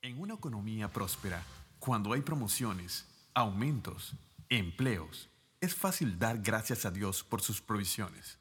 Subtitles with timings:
[0.00, 1.42] En una economía próspera,
[1.80, 4.14] cuando hay promociones, aumentos,
[4.48, 5.28] empleos,
[5.60, 8.38] es fácil dar gracias a Dios por sus provisiones.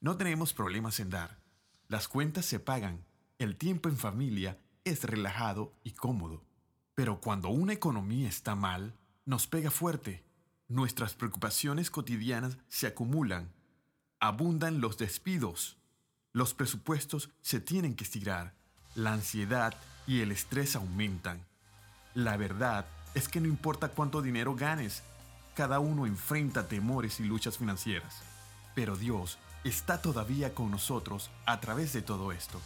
[0.00, 1.38] No tenemos problemas en dar.
[1.86, 3.04] Las cuentas se pagan,
[3.38, 6.42] el tiempo en familia es relajado y cómodo.
[6.96, 8.92] Pero cuando una economía está mal,
[9.24, 10.24] nos pega fuerte.
[10.66, 13.52] Nuestras preocupaciones cotidianas se acumulan.
[14.18, 15.76] Abundan los despidos.
[16.32, 18.54] Los presupuestos se tienen que estirar.
[18.96, 19.76] La ansiedad
[20.06, 21.40] y el estrés aumentan.
[22.14, 25.02] La verdad es que no importa cuánto dinero ganes,
[25.54, 28.22] cada uno enfrenta temores y luchas financieras.
[28.74, 32.60] Pero Dios está todavía con nosotros a través de todo esto.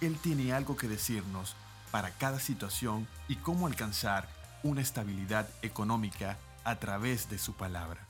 [0.00, 1.56] Él tiene algo que decirnos
[1.90, 4.28] para cada situación y cómo alcanzar
[4.62, 8.06] una estabilidad económica a través de su palabra.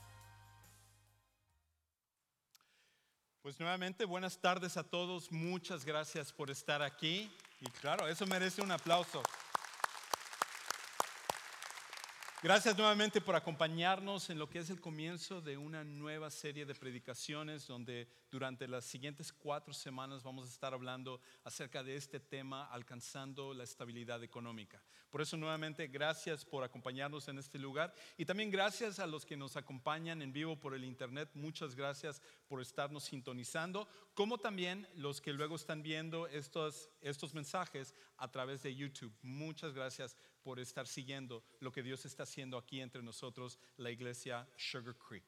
[3.41, 5.31] Pues nuevamente, buenas tardes a todos.
[5.31, 7.31] Muchas gracias por estar aquí.
[7.59, 9.23] Y claro, eso merece un aplauso.
[12.43, 16.75] Gracias nuevamente por acompañarnos en lo que es el comienzo de una nueva serie de
[16.75, 22.67] predicaciones donde durante las siguientes cuatro semanas vamos a estar hablando acerca de este tema,
[22.67, 24.79] alcanzando la estabilidad económica.
[25.09, 29.35] Por eso nuevamente gracias por acompañarnos en este lugar y también gracias a los que
[29.35, 31.31] nos acompañan en vivo por el internet.
[31.33, 37.93] Muchas gracias por estarnos sintonizando, como también los que luego están viendo estos, estos mensajes
[38.17, 39.13] a través de YouTube.
[39.21, 44.47] Muchas gracias por estar siguiendo lo que Dios está haciendo aquí entre nosotros, la iglesia
[44.55, 45.25] Sugar Creek.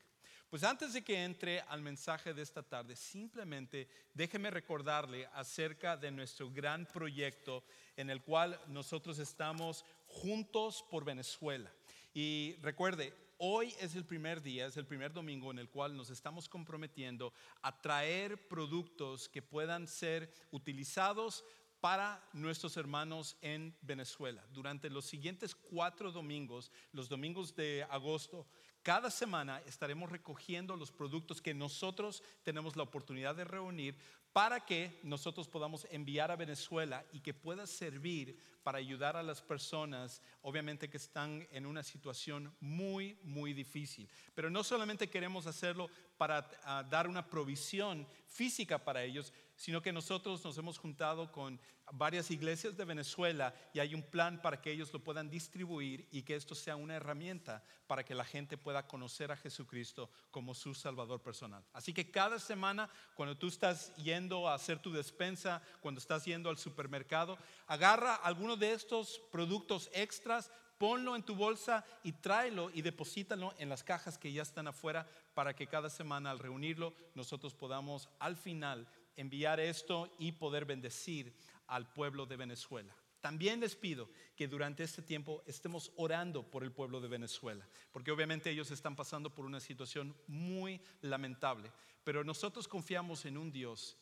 [0.50, 6.10] Pues antes de que entre al mensaje de esta tarde, simplemente déjeme recordarle acerca de
[6.10, 7.64] nuestro gran proyecto
[7.96, 11.72] en el cual nosotros estamos juntos por Venezuela.
[12.16, 16.10] Y recuerde, hoy es el primer día, es el primer domingo en el cual nos
[16.10, 21.44] estamos comprometiendo a traer productos que puedan ser utilizados
[21.80, 24.46] para nuestros hermanos en Venezuela.
[24.52, 28.46] Durante los siguientes cuatro domingos, los domingos de agosto,
[28.90, 33.96] cada semana estaremos recogiendo los productos que nosotros tenemos la oportunidad de reunir
[34.34, 39.44] para que nosotros podamos enviar a Venezuela y que pueda servir para ayudar a las
[39.44, 44.10] personas, obviamente que están en una situación muy, muy difícil.
[44.34, 45.88] Pero no solamente queremos hacerlo
[46.18, 51.60] para ah, dar una provisión física para ellos, sino que nosotros nos hemos juntado con
[51.92, 56.22] varias iglesias de Venezuela y hay un plan para que ellos lo puedan distribuir y
[56.22, 60.74] que esto sea una herramienta para que la gente pueda conocer a Jesucristo como su
[60.74, 61.62] Salvador personal.
[61.74, 66.50] Así que cada semana, cuando tú estás yendo a hacer tu despensa, cuando estás yendo
[66.50, 67.38] al supermercado,
[67.68, 73.68] agarra alguno de estos productos extras, ponlo en tu bolsa y tráelo y deposítalo en
[73.68, 78.38] las cajas que ya están afuera para que cada semana al reunirlo nosotros podamos al
[78.38, 78.88] final
[79.20, 81.36] enviar esto y poder bendecir
[81.68, 82.96] al pueblo de Venezuela.
[83.22, 88.12] También les pido que durante este tiempo estemos orando por el pueblo de Venezuela, porque
[88.12, 91.72] obviamente ellos están pasando por una situación muy lamentable,
[92.06, 93.98] pero nosotros confiamos en un Dios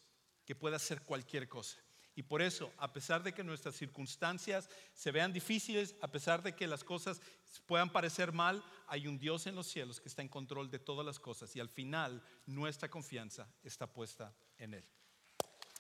[0.46, 1.80] que puede hacer cualquier cosa.
[2.14, 6.56] Y por eso, a pesar de que nuestras circunstancias se vean difíciles, a pesar de
[6.56, 7.22] que las cosas
[7.68, 11.06] puedan parecer mal, hay un Dios en los cielos que está en control de todas
[11.06, 14.86] las cosas y al final nuestra confianza está puesta en Él.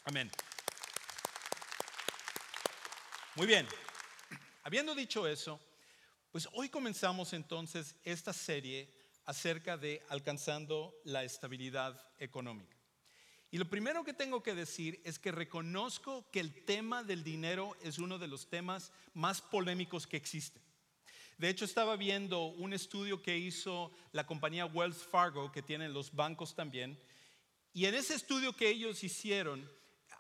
[0.07, 0.31] Amén.
[3.35, 3.67] Muy bien,
[4.63, 5.59] habiendo dicho eso,
[6.31, 8.89] pues hoy comenzamos entonces esta serie
[9.25, 12.77] acerca de alcanzando la estabilidad económica.
[13.51, 17.75] Y lo primero que tengo que decir es que reconozco que el tema del dinero
[17.81, 20.63] es uno de los temas más polémicos que existen.
[21.37, 26.15] De hecho, estaba viendo un estudio que hizo la compañía Wells Fargo, que tienen los
[26.15, 26.97] bancos también,
[27.73, 29.69] y en ese estudio que ellos hicieron,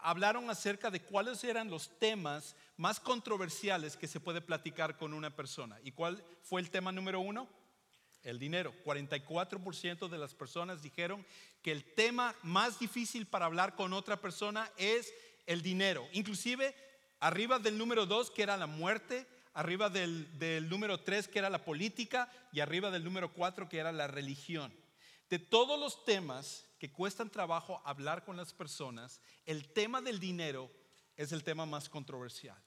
[0.07, 5.35] hablaron acerca de cuáles eran los temas más controversiales que se puede platicar con una
[5.35, 5.77] persona.
[5.83, 7.49] ¿Y cuál fue el tema número uno?
[8.23, 8.73] El dinero.
[8.85, 11.25] 44% de las personas dijeron
[11.61, 15.13] que el tema más difícil para hablar con otra persona es
[15.45, 16.07] el dinero.
[16.13, 16.73] Inclusive
[17.19, 21.49] arriba del número dos, que era la muerte, arriba del, del número tres, que era
[21.49, 24.73] la política, y arriba del número cuatro, que era la religión.
[25.29, 30.71] De todos los temas que cuestan trabajo hablar con las personas, el tema del dinero
[31.15, 32.61] es el tema más controversial.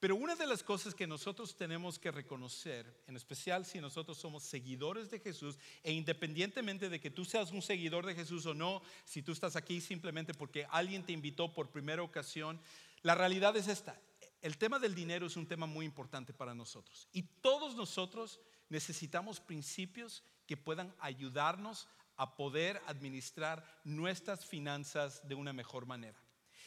[0.00, 4.42] Pero una de las cosas que nosotros tenemos que reconocer, en especial si nosotros somos
[4.42, 8.80] seguidores de Jesús, e independientemente de que tú seas un seguidor de Jesús o no,
[9.04, 12.58] si tú estás aquí simplemente porque alguien te invitó por primera ocasión,
[13.02, 14.00] la realidad es esta.
[14.40, 17.06] El tema del dinero es un tema muy importante para nosotros.
[17.12, 18.40] Y todos nosotros
[18.70, 21.88] necesitamos principios que puedan ayudarnos
[22.20, 26.22] a poder administrar nuestras finanzas de una mejor manera.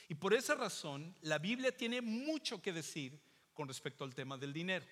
[0.09, 3.21] Y por esa razón, la Biblia tiene mucho que decir
[3.53, 4.83] con respecto al tema del dinero.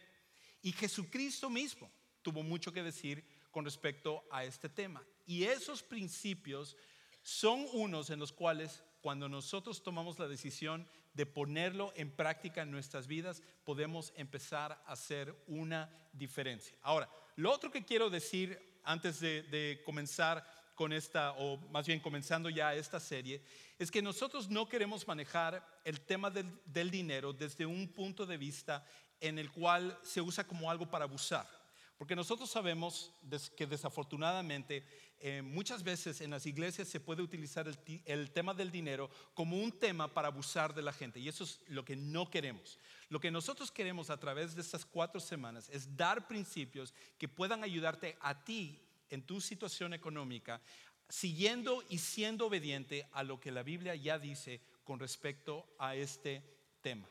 [0.62, 1.92] Y Jesucristo mismo
[2.22, 5.04] tuvo mucho que decir con respecto a este tema.
[5.26, 6.78] Y esos principios
[7.24, 12.70] son unos en los cuales cuando nosotros tomamos la decisión de ponerlo en práctica en
[12.70, 16.78] nuestras vidas, podemos empezar a hacer una diferencia.
[16.84, 20.46] Ahora, lo otro que quiero decir antes de, comenzar
[20.76, 23.44] con esta, o más bien comenzando ya esta serie,
[23.78, 28.86] es que nosotros no queremos manejar el tema del dinero desde un punto de vista
[29.20, 31.61] en el cual se usa como algo para abusar.
[32.02, 33.14] Porque nosotros sabemos
[33.56, 34.84] que desafortunadamente
[35.20, 39.56] eh, muchas veces en las iglesias se puede utilizar el, el, tema del dinero como
[39.56, 42.80] un tema para abusar de la gente y eso es lo que no queremos.
[43.10, 47.64] Lo que nosotros queremos a través de estas cuatro semanas es dar principios que puedan
[47.64, 48.82] ayudarte a ti
[49.12, 50.60] en tu situación económica,
[51.08, 56.42] siguiendo y siendo obediente a lo que la Biblia ya dice con respecto a este
[56.82, 57.08] tema.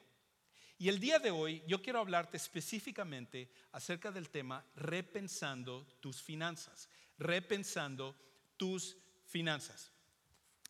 [0.81, 6.89] Y el día de hoy yo quiero hablarte específicamente acerca del tema repensando tus finanzas,
[7.19, 8.17] repensando
[8.57, 8.97] tus
[9.27, 9.93] finanzas.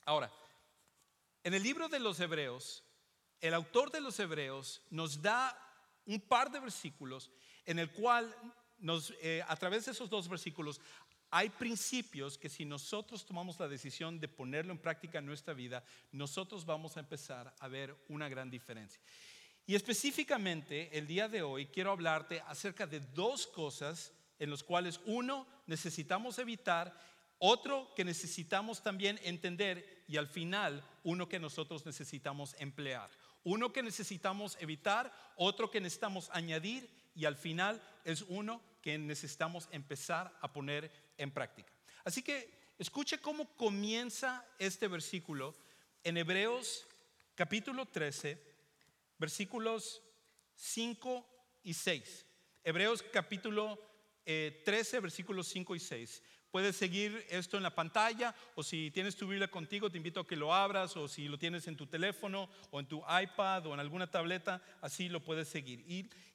[0.05, 0.29] Ahora,
[1.45, 2.83] en el libro de los Hebreos,
[3.41, 5.57] el autor de los Hebreos nos da
[6.07, 7.31] un par de versículos
[7.65, 8.35] en el cual
[8.79, 10.81] nos, eh, a través de esos dos versículos
[11.31, 15.85] hay principios que si nosotros tomamos la decisión de ponerlo en práctica en nuestra vida,
[16.11, 19.01] nosotros vamos a empezar a ver una gran diferencia.
[19.71, 24.99] Y específicamente el día de hoy quiero hablarte acerca de dos cosas en los cuales
[25.05, 26.93] uno necesitamos evitar,
[27.39, 33.09] otro que necesitamos también entender y al final uno que nosotros necesitamos emplear.
[33.45, 39.69] Uno que necesitamos evitar, otro que necesitamos añadir y al final es uno que necesitamos
[39.71, 41.73] empezar a poner en práctica.
[42.03, 45.55] Así que escuche cómo comienza este versículo
[46.03, 46.89] en Hebreos
[47.37, 48.50] capítulo 13
[49.21, 50.03] versículos
[50.55, 52.27] 5 y 6.
[52.65, 53.79] Hebreos capítulo
[54.25, 56.23] 13, eh, versículos 5 y 6.
[56.51, 60.27] Puedes seguir esto en la pantalla o si tienes tu Biblia contigo te invito a
[60.27, 63.75] que lo abras o si lo tienes en tu teléfono o en tu iPad o
[63.75, 65.85] en alguna tableta, así lo puedes seguir.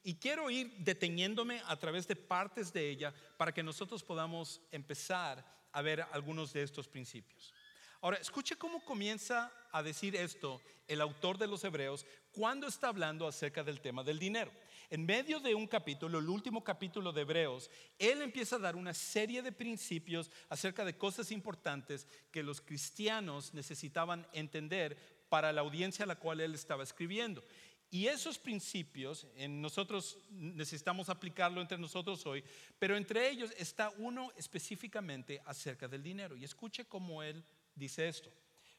[0.02, 5.44] Y quiero ir deteniéndome a través de partes de ella para que nosotros podamos empezar
[5.72, 7.52] a ver algunos de estos principios.
[8.00, 13.26] Ahora, escuche cómo comienza a decir esto el autor de los Hebreos cuando está hablando
[13.26, 14.52] acerca del tema del dinero.
[14.88, 18.94] En medio de un capítulo, el último capítulo de Hebreos, él empieza a dar una
[18.94, 24.96] serie de principios acerca de cosas importantes que los cristianos necesitaban entender
[25.28, 27.42] para la audiencia a la cual él estaba escribiendo.
[27.90, 32.44] Y esos principios, en nosotros necesitamos aplicarlo entre nosotros hoy,
[32.78, 36.36] pero entre ellos está uno específicamente acerca del dinero.
[36.36, 37.44] Y escuche cómo él
[37.76, 38.32] dice esto.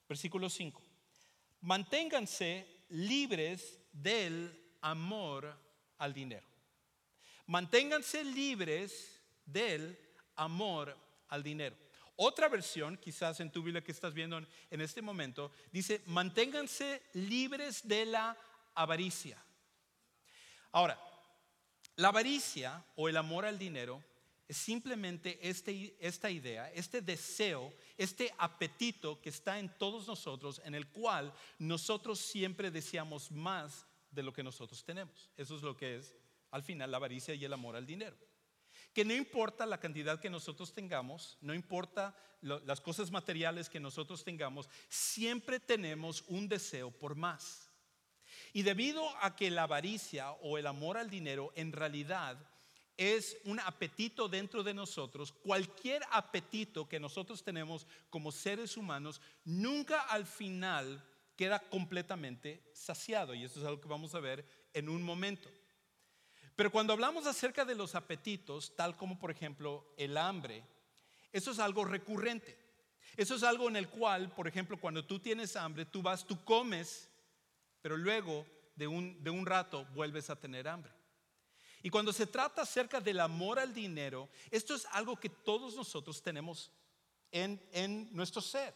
[0.09, 0.81] Versículo 5.
[1.61, 5.53] Manténganse libres del amor
[5.97, 6.47] al dinero.
[7.45, 9.97] Manténganse libres del
[10.35, 10.95] amor
[11.29, 11.75] al dinero.
[12.15, 14.37] Otra versión, quizás en tu Biblia que estás viendo
[14.71, 18.35] en este momento, dice, manténganse libres de la
[18.73, 19.41] avaricia.
[20.71, 20.99] Ahora,
[21.95, 24.03] la avaricia o el amor al dinero
[24.47, 30.73] es simplemente este, esta idea, este deseo, este apetito que está en todos nosotros, en
[30.73, 35.29] el cual nosotros siempre deseamos más de lo que nosotros tenemos.
[35.35, 36.15] Eso es lo que es
[36.51, 38.17] al final la avaricia y el amor al dinero.
[38.93, 44.23] Que no importa la cantidad que nosotros tengamos, no importa las cosas materiales que nosotros
[44.23, 47.69] tengamos, siempre tenemos un deseo por más.
[48.53, 52.37] Y debido a que la avaricia o el amor al dinero en realidad
[52.97, 60.01] es un apetito dentro de nosotros, cualquier apetito que nosotros tenemos como seres humanos, nunca
[60.01, 61.03] al final
[61.35, 63.35] queda completamente saciado.
[63.35, 65.49] Y eso es algo que vamos a ver en un momento.
[66.55, 70.63] Pero cuando hablamos acerca de los apetitos, tal como por ejemplo el hambre,
[71.31, 72.57] eso es algo recurrente.
[73.15, 76.43] Eso es algo en el cual, por ejemplo, cuando tú tienes hambre, tú vas, tú
[76.43, 77.09] comes,
[77.81, 80.96] pero luego de un, de un rato vuelves a tener hambre.
[81.87, 86.21] Y cuando se trata acerca del amor al dinero, esto es algo que todos nosotros
[86.21, 86.69] tenemos
[87.31, 88.75] en, en nuestro ser,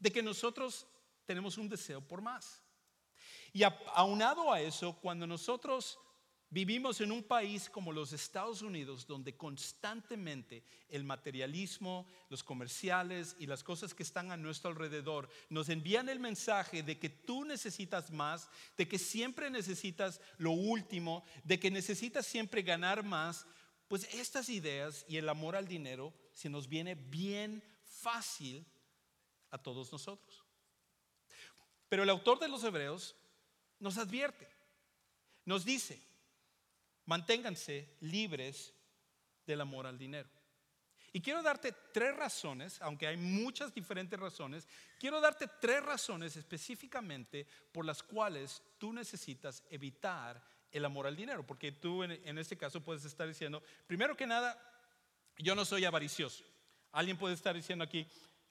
[0.00, 0.84] de que nosotros
[1.24, 2.60] tenemos un deseo por más.
[3.52, 3.62] Y
[3.94, 5.96] aunado a eso, cuando nosotros
[6.52, 13.46] Vivimos en un país como los Estados Unidos donde constantemente el materialismo, los comerciales y
[13.46, 18.10] las cosas que están a nuestro alrededor nos envían el mensaje de que tú necesitas
[18.10, 23.46] más, de que siempre necesitas lo último, de que necesitas siempre ganar más.
[23.86, 28.66] Pues estas ideas y el amor al dinero se nos viene bien fácil
[29.50, 30.42] a todos nosotros.
[31.88, 33.14] Pero el autor de los Hebreos
[33.78, 34.48] nos advierte,
[35.44, 36.09] nos dice,
[37.10, 38.72] manténganse libres
[39.44, 40.30] del amor al dinero.
[41.12, 47.48] Y quiero darte tres razones, aunque hay muchas diferentes razones, quiero darte tres razones específicamente
[47.72, 50.40] por las cuales tú necesitas evitar
[50.70, 54.28] el amor al dinero, porque tú en, en este caso puedes estar diciendo, primero que
[54.28, 54.56] nada,
[55.36, 56.44] yo no soy avaricioso.
[56.92, 58.06] Alguien puede estar diciendo aquí,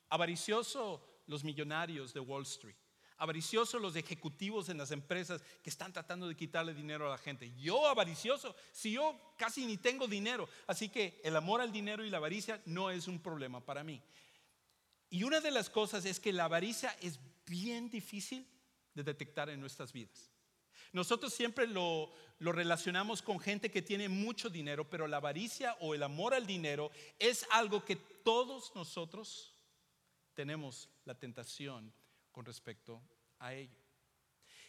[0.09, 2.75] avaricioso los millonarios de Wall Street.
[3.19, 7.53] Avaricioso los ejecutivos en las empresas que están tratando de quitarle dinero a la gente.
[7.57, 10.47] Yo avaricioso, si yo casi ni tengo dinero.
[10.67, 14.01] Así que el amor al dinero y la avaricia no es un problema para mí.
[15.09, 18.47] Y una de las cosas es que la avaricia es bien difícil
[18.93, 20.31] de detectar en nuestras vidas.
[20.93, 25.93] Nosotros siempre lo, lo, relacionamos con gente que tiene mucho dinero, pero la avaricia o
[25.93, 29.53] el amor al dinero es algo que todos nosotros
[30.35, 31.93] tenemos la tentación
[32.39, 33.03] con respecto
[33.39, 33.77] a ello.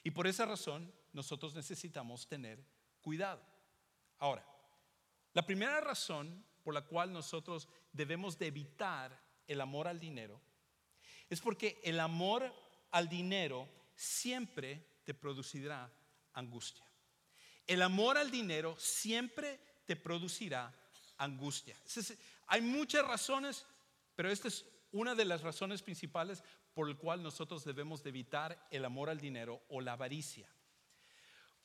[0.02, 2.58] Y por esa razón nosotros necesitamos tener
[3.00, 3.40] cuidado.
[4.18, 4.44] Ahora,
[5.34, 10.40] la primera razón por la cual nosotros debemos de evitar el amor al dinero
[11.28, 12.52] es porque el amor
[12.90, 15.88] al dinero siempre te producirá
[16.32, 16.84] angustia.
[17.68, 20.74] El amor al dinero siempre te producirá
[21.18, 21.76] angustia.
[22.48, 23.64] Hay muchas razones,
[24.16, 26.42] pero esta es una de las razones principales
[26.74, 30.48] por el cual nosotros debemos de evitar el amor al dinero o la avaricia.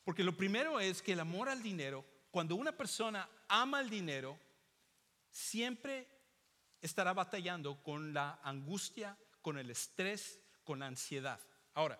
[0.04, 4.38] Porque lo primero es que el amor al dinero, cuando una persona ama el dinero,
[5.30, 6.08] siempre
[6.80, 11.40] estará batallando con la angustia, con el estrés, con la ansiedad.
[11.74, 11.98] Ahora,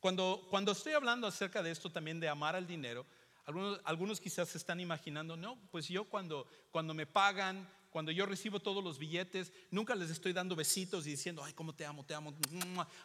[0.00, 3.06] cuando, cuando estoy hablando acerca de esto también de amar al dinero,
[3.44, 8.24] algunos, algunos quizás se están imaginando, no, pues yo cuando, cuando me pagan, cuando yo
[8.24, 12.04] recibo todos los billetes, nunca les estoy dando besitos y diciendo, ay, cómo te amo,
[12.06, 12.34] te amo.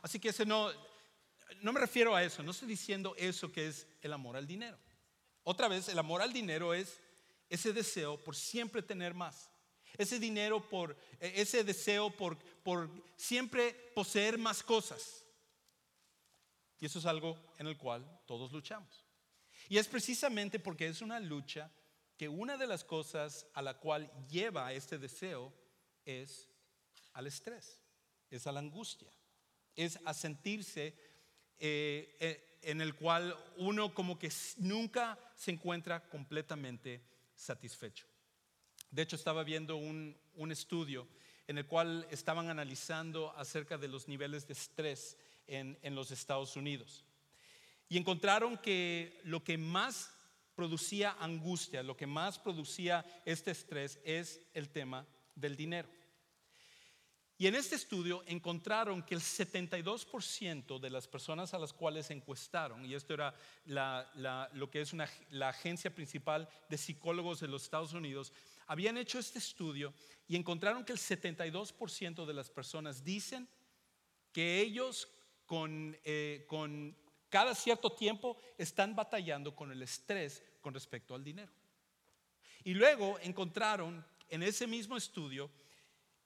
[0.02, 0.72] Así que ese no,
[1.62, 4.80] no me refiero a eso, no estoy diciendo eso que es el amor al dinero.
[5.44, 7.02] Otra vez, el amor al dinero es
[7.50, 9.50] ese deseo por siempre tener más.
[9.98, 15.26] Ese dinero por, e, ese deseo por, por siempre poseer más cosas.
[16.80, 19.06] Y eso es algo en el cual todos luchamos.
[19.68, 21.70] Y es precisamente porque es una lucha
[22.18, 25.54] que una de las cosas a la cual lleva este deseo
[26.04, 26.50] es
[27.14, 27.80] al estrés,
[28.30, 29.12] es a la angustia,
[29.76, 30.96] es a sentirse
[31.60, 37.02] eh, eh, en el cual uno como que nunca se encuentra completamente
[37.36, 38.08] satisfecho.
[38.90, 40.18] De hecho, estaba viendo un,
[40.52, 41.08] estudio
[41.46, 46.56] en el cual estaban analizando acerca de los niveles de estrés en, en los Estados
[46.56, 47.06] Unidos.
[47.90, 50.17] Y encontraron que lo que más
[50.58, 55.88] producía angustia, lo que más producía este estrés es el tema del dinero.
[57.38, 62.84] Y en este estudio encontraron que el 72% de las personas a las cuales encuestaron,
[62.84, 63.36] y esto era
[63.66, 64.94] lo que es
[65.30, 68.34] la agencia principal de psicólogos de los Estados Unidos,
[68.66, 69.94] habían hecho este estudio
[70.28, 73.48] y encontraron que el 72% de las personas dicen
[74.34, 75.08] que ellos
[75.46, 76.98] con, eh, con
[77.30, 81.52] cada cierto tiempo están batallando con el estrés con respecto al dinero.
[82.64, 85.50] Y luego encontraron en ese mismo estudio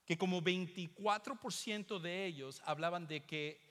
[0.06, 3.62] que como 24% de ellos hablaban de que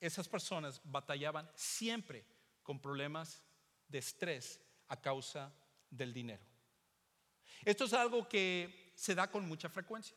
[0.00, 2.26] esas personas batallaban siempre
[2.62, 3.42] con problemas
[3.88, 5.54] de estrés a causa
[5.90, 6.44] del dinero.
[7.64, 10.16] Esto es algo que se da con mucha frecuencia.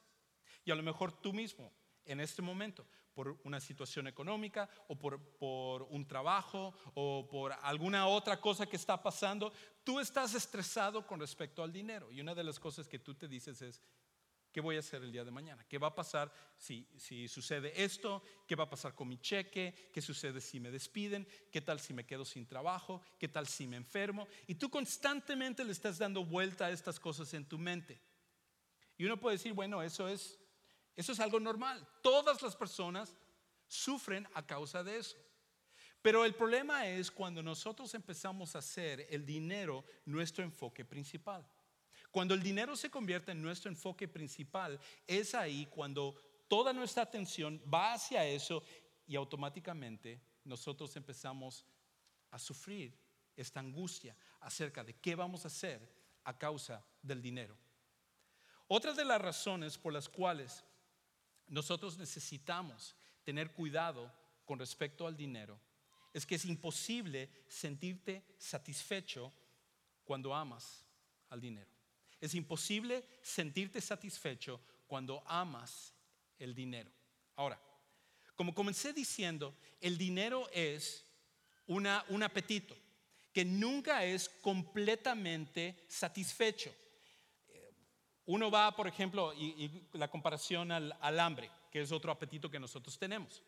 [0.66, 1.72] Y a lo mejor tú mismo,
[2.04, 2.86] en este momento,
[3.18, 8.76] por una situación económica o por, por, un trabajo o por alguna otra cosa que
[8.76, 9.52] está pasando,
[9.84, 12.12] tú estás estresado con respecto al dinero.
[12.12, 13.82] Y una de las cosas que tú te dices es,
[14.52, 15.66] ¿qué voy a hacer el día de mañana?
[15.68, 18.22] ¿Qué va a pasar si, si sucede esto?
[18.46, 19.90] ¿Qué va a pasar con mi cheque?
[19.92, 21.28] ¿Qué sucede si me despiden?
[21.52, 23.02] ¿Qué tal si me quedo sin trabajo?
[23.18, 24.28] ¿Qué tal si me enfermo?
[24.46, 28.00] Y tú constantemente le estás dando vuelta a estas cosas en tu mente.
[28.96, 30.38] Y uno puede decir, bueno, eso es
[30.98, 31.88] eso es algo normal.
[32.02, 33.16] Todas las personas
[33.68, 35.16] sufren a causa de eso.
[36.02, 41.48] Pero el problema es cuando nosotros empezamos a hacer el dinero nuestro enfoque principal.
[42.10, 46.16] Cuando el dinero se convierte en nuestro enfoque principal, es ahí cuando
[46.48, 48.64] toda nuestra atención va hacia eso
[49.06, 51.64] y automáticamente nosotros empezamos
[52.32, 52.98] a sufrir
[53.36, 55.88] esta angustia acerca de qué vamos a hacer
[56.24, 57.56] a causa del dinero.
[58.68, 60.64] Otra de las razones por las cuales
[61.48, 64.12] nosotros necesitamos tener cuidado
[64.46, 65.60] con respecto al dinero
[66.14, 69.32] es que es imposible sentirte satisfecho
[70.04, 70.84] cuando amas
[71.30, 71.70] al dinero.
[72.20, 75.94] Es imposible sentirte satisfecho cuando amas
[76.40, 76.92] el dinero.
[77.36, 77.62] Ahora,
[78.36, 81.06] como comencé diciendo, el dinero es
[81.68, 82.76] una, un apetito
[83.32, 86.74] que nunca es completamente satisfecho.
[88.28, 92.98] Uno va, por ejemplo, y, la comparación al hambre, que es otro apetito que nosotros
[92.98, 93.42] tenemos.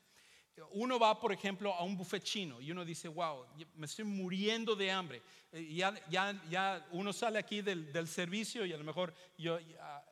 [0.71, 3.45] Uno va, por ejemplo, a un buffet chino y uno dice, wow,
[3.75, 5.21] me estoy muriendo de hambre.
[5.51, 9.57] Eh, ya, ya, ya uno sale aquí del, del, servicio y a lo mejor yo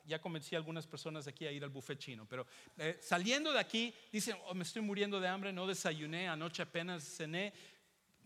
[0.05, 2.45] ya, convencí a algunas personas aquí a ir al buffet chino, pero
[2.77, 7.03] eh, saliendo de aquí dicen, oh, me estoy muriendo de hambre, no desayuné, anoche apenas
[7.03, 7.53] cené,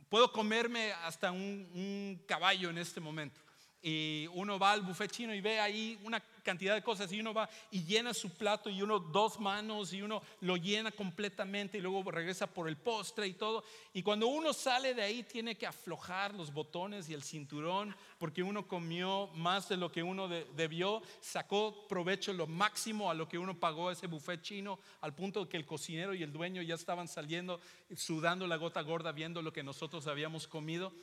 [0.10, 3.42] puedo comerme hasta un, un caballo en este momento
[3.82, 7.34] y uno va al buffet chino y ve ahí una cantidad de cosas y uno
[7.34, 11.82] va y llena su plato y uno dos manos y uno lo llena completamente y
[11.82, 13.64] luego regresa por el postre y todo.
[13.94, 18.44] Y cuando uno sale de ahí tiene que aflojar los botones y el cinturón porque
[18.44, 23.38] uno comió más de lo que uno debió, sacó provecho lo máximo a lo que
[23.38, 27.08] uno pagó ese buffet chino al punto que el cocinero y el dueño ya estaban
[27.08, 27.60] saliendo
[27.96, 30.94] sudando la gota gorda viendo lo que nosotros habíamos comido.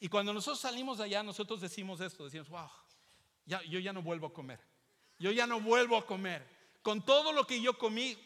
[0.00, 2.68] Y cuando nosotros salimos de allá, nosotros decimos esto, decimos, wow,
[3.46, 4.60] ya, yo ya no vuelvo a comer.
[5.18, 6.46] Yo ya no vuelvo a comer.
[6.82, 8.18] Con todo lo que yo comí,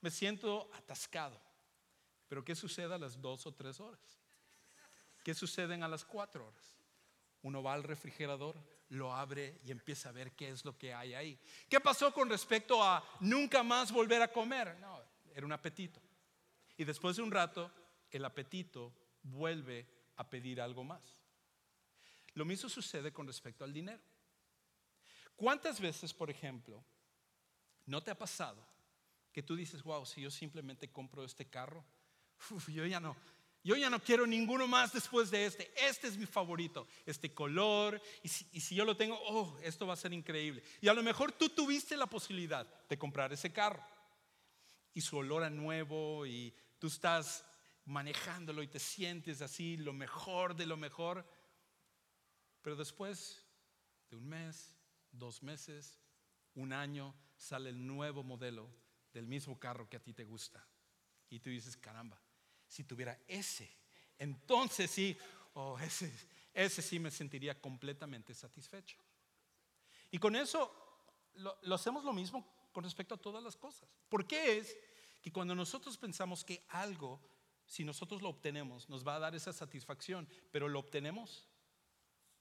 [0.00, 1.40] me siento atascado.
[2.28, 4.18] Pero ¿qué sucede a las dos o tres horas?
[5.22, 6.76] ¿Qué suceden a las cuatro horas?
[7.42, 8.56] Uno va al refrigerador,
[8.88, 11.38] lo abre y empieza a ver qué es lo que hay ahí.
[11.68, 14.76] ¿Qué pasó con respecto a nunca más volver a comer?
[14.80, 15.00] No,
[15.34, 16.00] era un apetito.
[16.76, 17.70] Y después de un rato,
[18.10, 21.22] el apetito vuelve a pedir algo más.
[22.34, 24.02] Lo mismo sucede con respecto al dinero.
[25.36, 26.84] ¿Cuántas veces, por ejemplo,
[27.86, 28.66] no te ha pasado
[29.32, 31.84] que tú dices, wow, si yo simplemente compro este carro,
[32.68, 33.16] yo ya no,
[33.64, 35.72] yo ya no quiero ninguno más después de este.
[35.76, 38.00] Este es mi favorito, este color.
[38.22, 40.62] Y si, y si, yo lo tengo, oh, esto va a ser increíble.
[40.82, 43.82] Y a lo mejor tú tuviste la posibilidad de comprar ese carro.
[44.92, 47.44] Y su olor a nuevo y tú estás
[47.86, 51.26] manejándolo y te sientes así, lo mejor de lo mejor.
[52.60, 53.44] Pero después
[54.10, 54.73] de un mes,
[55.18, 55.98] dos meses,
[56.54, 58.70] un año, sale el nuevo modelo
[59.12, 60.66] del mismo carro que a ti te gusta.
[61.30, 62.20] Y tú dices, caramba,
[62.66, 63.76] si tuviera ese,
[64.18, 65.16] entonces sí,
[65.54, 66.12] oh, ese,
[66.52, 68.98] ese sí me sentiría completamente satisfecho.
[70.10, 70.72] Y con eso
[71.34, 73.88] lo, hacemos lo mismo con respecto a todas las cosas.
[74.08, 74.76] ¿Por qué es
[75.22, 77.20] que cuando nosotros pensamos que algo
[77.66, 81.48] si nosotros lo obtenemos, nos va a dar esa satisfacción, pero lo obtenemos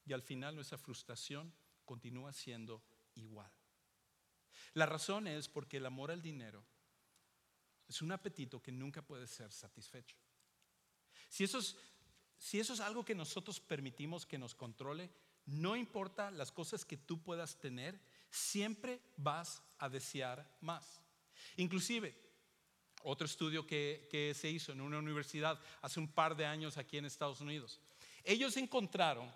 [0.05, 1.53] y al final nuestra frustración
[1.85, 2.83] continúa siendo
[3.15, 3.51] igual.
[4.73, 6.65] La razón es porque el amor al dinero
[7.87, 10.15] es un apetito que nunca puede ser satisfecho.
[11.29, 15.09] Si eso es, algo que nosotros permitimos que nos controle,
[15.45, 21.01] no importa las cosas que tú puedas tener, siempre vas a desear más.
[21.57, 22.15] Inclusive,
[23.03, 27.05] otro estudio que, se hizo en una universidad hace un par de años aquí en
[27.05, 27.79] Estados Unidos.
[28.23, 29.31] Ellos encontraron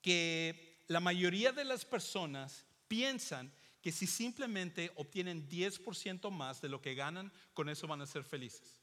[0.00, 6.80] que la mayoría de las personas piensan que si simplemente obtienen 10% más de lo
[6.80, 8.80] que ganan, con eso van a ser felices.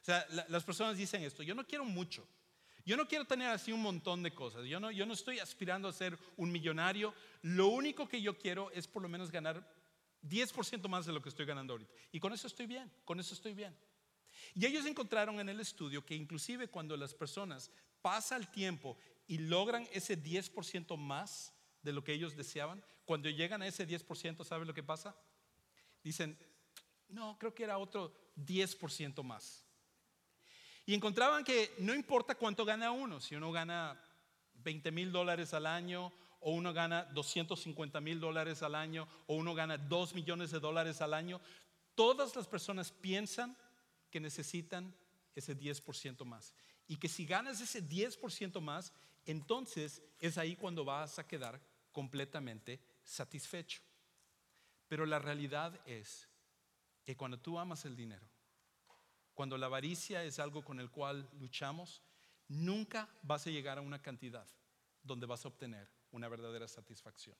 [0.00, 2.26] O sea, las personas dicen esto, yo no quiero mucho,
[2.86, 5.88] yo no quiero tener así un montón de cosas, yo no, yo no estoy aspirando
[5.88, 9.62] a ser un millonario, lo único que yo quiero es por lo menos ganar
[10.22, 11.92] 10% más de lo que estoy ganando ahorita.
[12.12, 13.76] Y con eso estoy bien, con eso estoy bien.
[14.54, 18.96] Y ellos encontraron en el estudio que inclusive cuando las personas pasa el tiempo
[19.30, 24.44] y logran ese 10% más de lo que ellos deseaban, cuando llegan a ese 10%,
[24.44, 25.14] ¿saben lo que pasa?
[26.02, 26.36] Dicen,
[27.08, 29.64] no, creo que era otro 10% más.
[30.84, 34.02] Y encontraban que no importa cuánto gana uno, si uno gana
[34.54, 39.54] 20 mil dólares al año o uno gana 250 mil dólares al año, o uno
[39.54, 41.40] gana 2 millones de dólares al año,
[41.94, 43.56] todas las personas piensan
[44.10, 44.92] que necesitan
[45.36, 46.52] ese 10% más.
[46.88, 48.92] Y que si ganas ese 10% más,
[49.24, 51.60] entonces es ahí cuando vas a quedar
[51.92, 53.82] completamente satisfecho.
[54.88, 56.28] Pero la realidad es
[57.04, 58.28] que cuando tú amas el dinero,
[59.34, 62.02] cuando la avaricia es algo con el cual luchamos,
[62.48, 64.46] nunca vas a llegar a una cantidad
[65.02, 67.36] donde vas a obtener una verdadera satisfacción.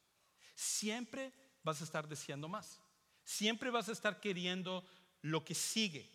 [0.54, 2.80] Siempre vas a estar deseando más.
[3.24, 4.84] Siempre vas a estar queriendo
[5.22, 6.10] lo que sigue,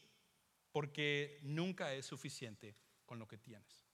[0.71, 2.75] porque nunca es suficiente
[3.05, 3.85] con lo que tienes.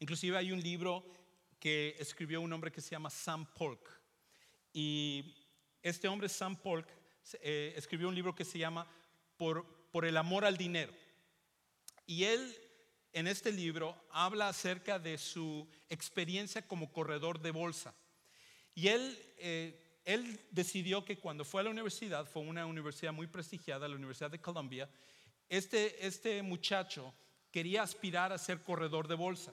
[0.00, 1.04] Inclusive hay un libro
[1.58, 4.00] que escribió un hombre que se llama Sam Polk.
[4.72, 5.34] Y
[5.82, 6.88] este hombre, Sam Polk,
[7.40, 8.86] eh, escribió un libro que se llama
[9.36, 9.66] por,
[10.04, 10.92] el amor al dinero.
[12.06, 12.56] Y él
[13.12, 17.94] en este libro habla acerca de su experiencia como corredor de bolsa.
[18.74, 23.26] Y él, eh, él decidió que cuando fue a la universidad, fue una universidad muy
[23.26, 24.88] prestigiada, la Universidad de Columbia,
[25.48, 27.12] este, este muchacho
[27.50, 29.52] quería aspirar a ser corredor de bolsa.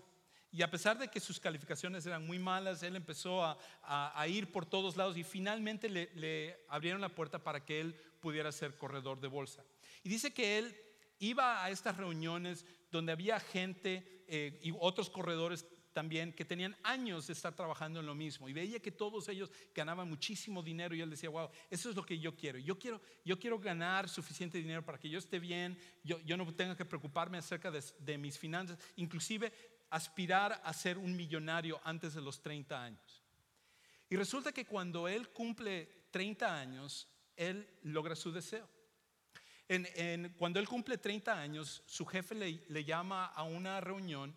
[0.56, 4.66] Y a pesar de que sus calificaciones eran muy malas, él empezó a, ir por
[4.66, 9.28] todos lados y finalmente le, abrieron la puerta para que él pudiera ser corredor de
[9.28, 9.66] bolsa.
[10.02, 10.74] Y dice que él
[11.20, 17.28] iba a estas reuniones donde había gente eh, y otros corredores también que tenían años
[17.28, 21.02] de estar trabajando en lo mismo y veía que todos ellos ganaban muchísimo dinero y
[21.02, 22.60] él decía, wow, eso es lo que yo quiero.
[22.60, 26.54] Yo quiero, yo quiero ganar suficiente dinero para que yo esté bien, yo, yo no
[26.54, 29.52] tenga que preocuparme acerca de, de mis finanzas, inclusive
[29.90, 33.24] aspirar a ser un millonario antes de los 30 años.
[34.10, 38.70] Y resulta que cuando él cumple 30 años, él logra su deseo.
[39.68, 44.36] En, cuando él cumple 30 años, su jefe le, le llama a una reunión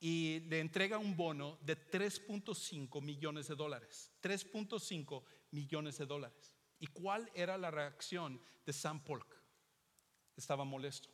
[0.00, 4.10] y le entrega un bono de 3.5 millones de dólares.
[4.22, 6.54] 3.5 millones de dólares.
[6.78, 9.42] ¿Y cuál era la reacción de Sam Polk?
[10.36, 11.08] Estaba molesto.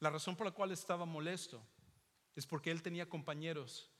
[0.00, 1.66] La razón por la cual estaba molesto
[2.36, 3.90] es porque él tenía compañeros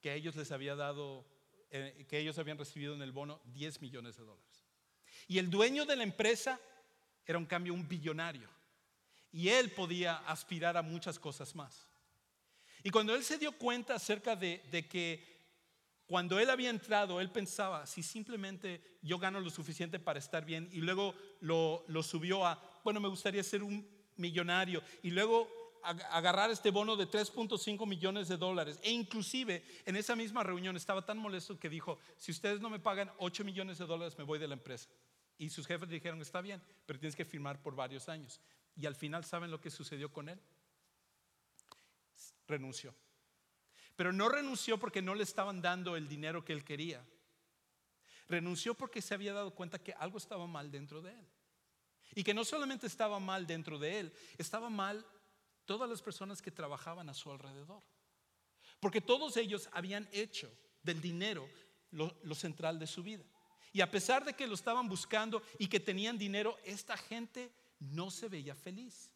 [0.00, 1.26] que ellos les había dado,
[1.70, 4.64] eh, que ellos habían recibido en el bono 10 millones de dólares.
[5.26, 6.60] Y el dueño de la empresa
[7.26, 8.48] era un cambio un billonario.
[9.32, 11.88] Y él podía aspirar a muchas cosas más.
[12.82, 14.60] Y cuando él se dio cuenta acerca de,
[14.90, 15.24] que
[16.06, 20.68] cuando él había entrado, él pensaba, si simplemente yo gano lo suficiente para estar bien,
[20.70, 26.70] y luego lo subió a, bueno, me gustaría ser un millonario, y luego agarrar este
[26.70, 28.78] bono de 3.5 millones de dólares.
[28.82, 32.80] E inclusive en esa misma reunión estaba tan molesto que dijo, si ustedes no me
[32.80, 34.88] pagan 8 millones de dólares, me voy de la empresa.
[35.38, 38.40] Y sus jefes dijeron, está bien, pero tienes que firmar por varios años.
[38.76, 40.40] Y al final, ¿saben lo que sucedió con él?
[42.46, 42.94] renunció.
[43.96, 47.04] Pero no renunció porque no le estaban dando el dinero que él quería.
[48.28, 51.26] Renunció porque se había dado cuenta que algo estaba mal dentro de él.
[52.14, 55.04] Y que no solamente estaba mal dentro de él, estaba mal
[55.64, 57.82] todas las personas que trabajaban a su alrededor.
[58.80, 60.50] Porque todos ellos habían hecho
[60.82, 61.48] del dinero
[61.90, 63.24] lo, central de su vida.
[63.72, 68.10] Y a pesar de que lo estaban buscando y que tenían dinero, esta gente no
[68.10, 69.10] se veía feliz.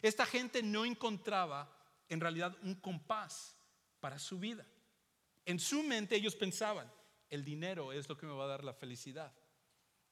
[0.00, 1.70] Esta gente no encontraba
[2.08, 3.56] en realidad un compás
[4.00, 4.66] para su vida.
[5.44, 6.92] En su mente ellos pensaban,
[7.30, 9.32] el dinero es lo que me va a dar la felicidad.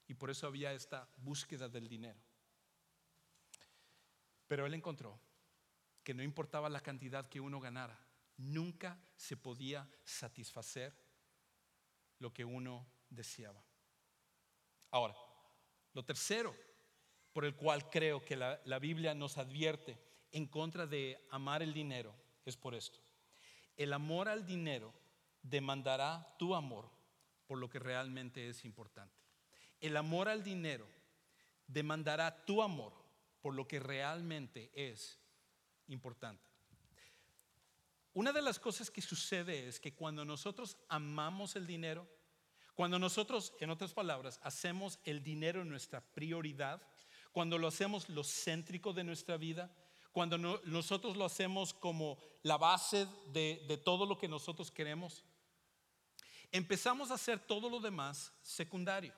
[0.07, 2.21] Y por eso había esta búsqueda del dinero.
[4.47, 5.21] Pero él encontró
[6.11, 7.97] que no importaba la cantidad que uno ganara,
[8.37, 10.93] nunca se podía satisfacer
[12.19, 13.65] lo que uno deseaba.
[14.91, 15.15] Ahora,
[15.93, 16.53] lo tercero
[17.33, 21.73] por el cual creo que la, la Biblia nos advierte en contra de amar el
[21.73, 22.13] dinero
[22.45, 22.99] es por esto.
[23.77, 24.93] El amor al dinero
[25.43, 26.91] demandará tu amor
[27.47, 29.15] por lo que realmente es importante.
[29.79, 30.89] El amor al dinero
[31.69, 32.95] demandará tu amor
[33.41, 35.20] por lo que realmente es
[35.91, 36.43] importante.
[38.13, 42.09] Una de las cosas que sucede es que cuando nosotros amamos el dinero,
[42.75, 46.83] cuando nosotros, en otras palabras, hacemos el dinero nuestra prioridad,
[47.31, 49.71] cuando lo hacemos lo céntrico de nuestra vida,
[50.13, 55.25] cuando nosotros lo hacemos como la base de, de todo lo que nosotros queremos,
[56.51, 59.15] empezamos a hacer todo lo demás secundario.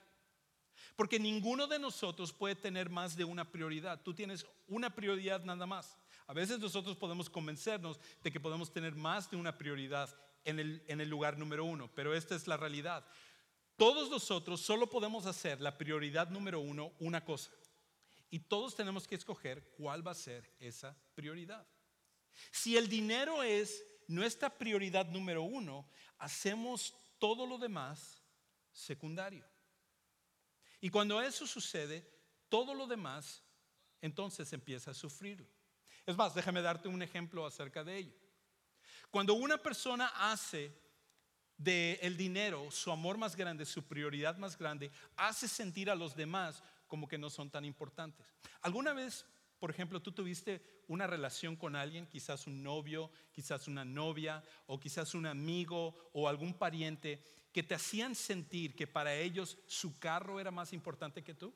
[0.97, 4.03] Porque ninguno de nosotros puede tener más de una prioridad.
[4.03, 5.97] Tú tienes una prioridad nada más.
[6.27, 11.09] A veces nosotros podemos convencernos de que podemos tener más de una prioridad en el,
[11.09, 13.07] lugar número uno, pero esta es la realidad.
[13.77, 17.51] Todos nosotros solo podemos hacer la prioridad número uno una cosa.
[18.31, 21.67] Y todos tenemos que escoger cuál va a ser esa prioridad.
[22.51, 28.23] Si el dinero es nuestra prioridad número uno, hacemos todo lo demás
[28.73, 29.45] secundario.
[30.81, 32.09] Y cuando eso sucede,
[32.49, 33.43] todo lo demás
[34.01, 35.47] entonces empieza a sufrirlo.
[36.07, 38.13] Es más, déjame darte un ejemplo acerca de ello.
[39.11, 40.73] Cuando una persona hace
[41.57, 46.17] del el dinero su amor más grande, su prioridad más grande, hace sentir a los
[46.17, 48.35] demás como que no son tan importantes.
[48.63, 49.25] ¿Alguna vez,
[49.59, 54.81] por ejemplo, tú tuviste una relación con alguien, quizás un novio, quizás una novia, o
[54.81, 60.41] quizás un amigo o algún pariente, que te hacían sentir que para ellos su carro
[60.41, 61.55] era más importante que tú?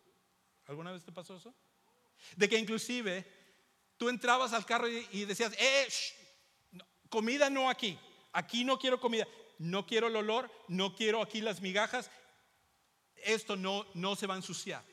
[0.66, 1.54] ¿Alguna vez te pasó eso?
[2.36, 3.26] De que inclusive
[3.96, 5.88] tú entrabas al carro y, decías, eh,
[7.08, 7.98] comida no aquí,
[8.32, 9.26] aquí no quiero comida,
[9.58, 12.10] no quiero el olor, no quiero aquí las migajas,
[13.16, 14.84] esto no, no se va a ensuciar.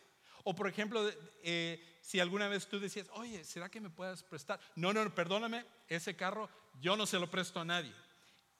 [0.44, 1.10] O por ejemplo,
[1.44, 4.60] eh, si alguna vez tú decías, oye, ¿será que me puedes prestar?
[4.76, 7.94] No, no, perdóname, ese carro yo no se lo presto a nadie.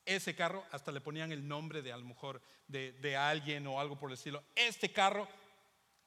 [0.06, 3.80] Ese carro, hasta le ponían el nombre de a lo mejor de, de alguien o
[3.80, 4.44] algo por el estilo.
[4.54, 5.28] Este carro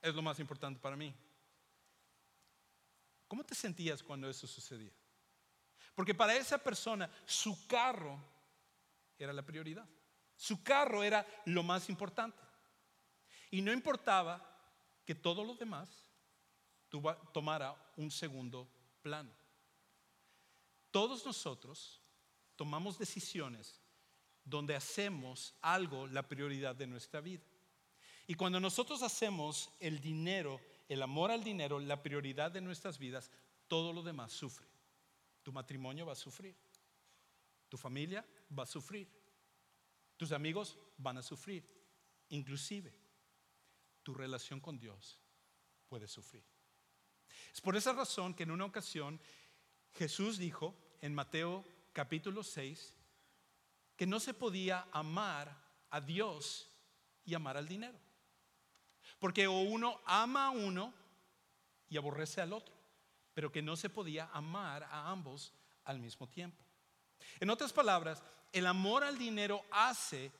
[0.03, 1.15] es lo más importante para mí.
[3.29, 4.93] ¿Cómo te sentías cuando eso sucedía?
[5.95, 8.23] Porque para esa persona su carro
[9.19, 9.89] era la prioridad.
[10.37, 12.39] Su carro era lo más importante.
[13.51, 14.43] Y no importaba
[15.05, 16.07] que todo lo demás
[17.33, 18.69] tomara un segundo
[19.03, 19.31] plano.
[20.91, 22.01] Todos nosotros
[22.57, 23.81] tomamos decisiones
[24.45, 27.45] donde hacemos algo la prioridad de nuestra vida.
[28.27, 33.31] Y cuando nosotros hacemos el dinero, el amor al dinero, la prioridad de nuestras vidas,
[33.69, 34.67] todo lo demás sufre.
[35.43, 36.57] Tu matrimonio va a sufrir.
[37.69, 38.25] Tu familia
[38.57, 39.09] va a sufrir.
[40.17, 41.65] Tus amigos van a sufrir.
[42.29, 42.95] Inclusive,
[44.03, 45.21] tu relación con Dios
[45.89, 46.45] puede sufrir.
[47.53, 49.21] Es por esa razón que en una ocasión
[49.95, 52.95] Jesús dijo en Mateo capítulo 6
[53.97, 55.57] que no se podía amar
[55.91, 56.71] a Dios
[57.25, 57.99] y amar al dinero.
[59.19, 60.93] Porque o uno ama a uno
[61.89, 62.75] y aborrece al otro,
[63.35, 65.53] pero que no se podía amar a ambos
[65.85, 66.63] al mismo tiempo.
[67.41, 70.31] En otras palabras, el amor al dinero hace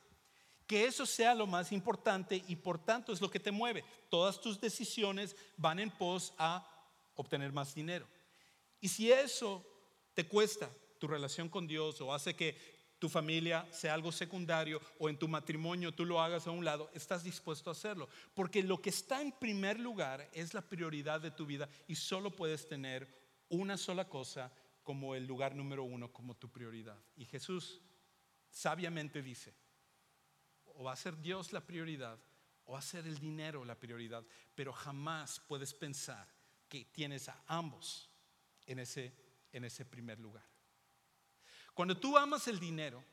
[0.65, 3.85] que eso sea lo más importante y por tanto es lo que te mueve.
[4.09, 6.67] Todas tus decisiones van en pos a
[7.15, 8.07] obtener más dinero.
[8.81, 9.65] Y si eso
[10.13, 15.09] te cuesta tu relación con Dios o hace que tu familia sea algo secundario o
[15.09, 18.09] en tu matrimonio tú lo hagas a un lado, estás dispuesto a hacerlo.
[18.33, 22.31] Porque lo que está en primer lugar es la prioridad de tu vida y solo
[22.31, 23.07] puedes tener
[23.49, 24.51] una sola cosa
[24.83, 26.97] como el lugar número uno, como tu prioridad.
[27.15, 27.81] Y Jesús
[28.49, 29.53] sabiamente dice,
[30.65, 32.19] o va a ser Dios la prioridad
[32.67, 36.27] o va a ser el dinero la prioridad, pero jamás puedes pensar
[36.67, 38.09] que tienes a ambos
[38.65, 39.13] en ese,
[39.53, 40.45] en ese primer lugar.
[41.77, 43.03] Cuando tú amas el dinero,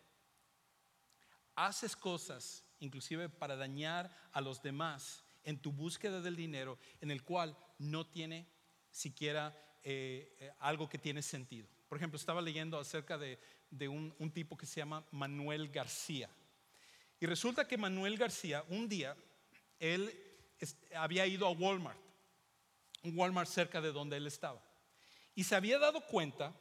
[1.55, 7.22] haces cosas, inclusive para dañar a los demás en tu búsqueda del dinero, en el
[7.24, 8.48] cual no tiene
[8.90, 11.68] siquiera eh, eh, algo que tiene sentido.
[11.90, 13.38] Por ejemplo, estaba leyendo acerca de,
[13.87, 16.31] un, un, tipo que se llama Manuel García.
[17.20, 19.14] Y resulta que Manuel García, un día,
[19.79, 20.11] él
[20.96, 22.00] había ido a Walmart,
[23.03, 24.62] un Walmart cerca de donde él estaba.
[25.35, 26.57] Y se había dado cuenta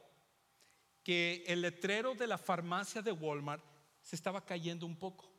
[1.04, 3.62] que el letrero de la farmacia de Walmart
[4.00, 5.30] se estaba cayendo un poco.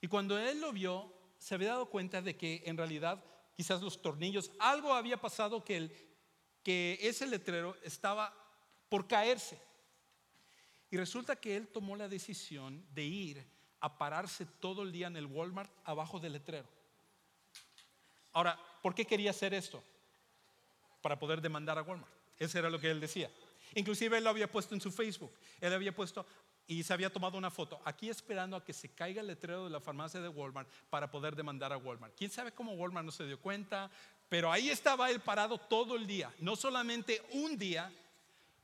[0.00, 3.22] Y cuando él lo vio, se había dado cuenta de que en realidad
[3.56, 5.92] quizás los tornillos, algo había pasado que, el,
[6.62, 8.34] que ese letrero estaba
[8.88, 9.60] por caerse.
[10.90, 13.46] Y resulta que él tomó la decisión de ir
[13.80, 16.68] a pararse todo el día en el Walmart abajo del letrero.
[18.32, 19.82] Ahora, ¿por qué quería hacer esto?
[21.00, 22.12] Para poder demandar a Walmart.
[22.38, 23.30] Eso era lo que él decía.
[23.74, 25.32] Inclusive él lo había puesto en su Facebook.
[25.60, 26.26] Él había puesto
[26.66, 29.70] y se había tomado una foto aquí esperando a que se caiga el letrero de
[29.70, 32.14] la farmacia de Walmart para poder demandar a Walmart.
[32.16, 33.90] ¿Quién sabe cómo Walmart no se dio cuenta?
[34.28, 36.34] Pero ahí estaba él parado todo el día.
[36.40, 37.92] No solamente un día,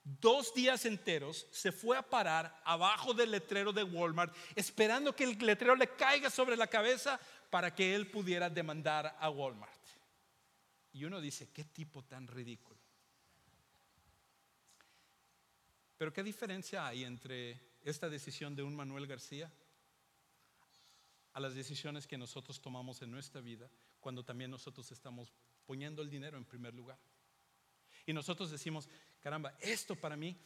[0.03, 5.39] dos días enteros se fue a parar abajo del letrero de Walmart esperando que el
[5.39, 9.73] letrero le caiga sobre la cabeza para que él pudiera demandar a Walmart.
[10.93, 12.82] Y uno dice, qué tipo tan ridículo.
[16.03, 19.49] Pero ¿qué diferencia hay entre esta decisión de un Manuel García
[21.33, 25.33] a las decisiones que nosotros tomamos en nuestra vida cuando también nosotros estamos
[25.65, 26.99] poniendo el dinero en primer lugar?
[28.05, 28.89] Y nosotros decimos,
[29.21, 30.37] caramba, esto para mí,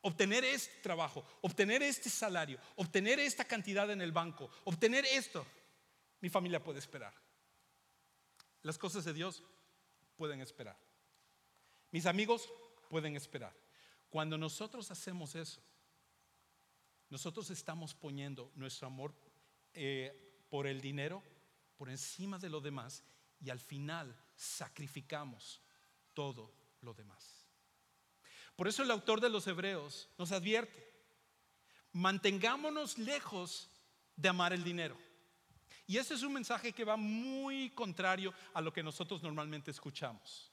[0.00, 5.46] obtener este trabajo, obtener este salario, obtener esta cantidad en el banco, obtener esto,
[6.22, 7.12] mi familia puede esperar.
[8.62, 9.42] Las cosas de Dios
[10.16, 10.78] pueden esperar.
[11.90, 12.50] Mis amigos
[12.88, 13.65] pueden esperar.
[14.10, 15.60] Cuando nosotros hacemos eso,
[17.08, 19.14] nosotros estamos poniendo nuestro amor
[19.72, 21.22] eh, por el dinero
[21.76, 23.02] por encima de lo demás
[23.40, 25.60] y al final sacrificamos
[26.14, 27.46] todo lo demás.
[28.56, 30.90] Por eso el autor de los Hebreos nos advierte,
[31.92, 33.68] mantengámonos lejos
[34.16, 34.96] de amar el dinero.
[35.86, 40.50] Y ese es un mensaje que va muy contrario a lo que nosotros normalmente escuchamos.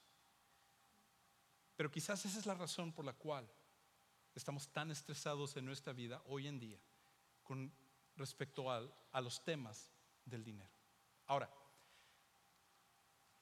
[1.75, 3.49] Pero quizás esa es la razón por la cual
[4.35, 6.79] estamos tan estresados en nuestra vida hoy en día
[7.43, 7.71] con
[8.15, 8.81] respecto a,
[9.11, 9.91] a los temas
[10.25, 10.71] del dinero.
[11.27, 11.49] Ahora,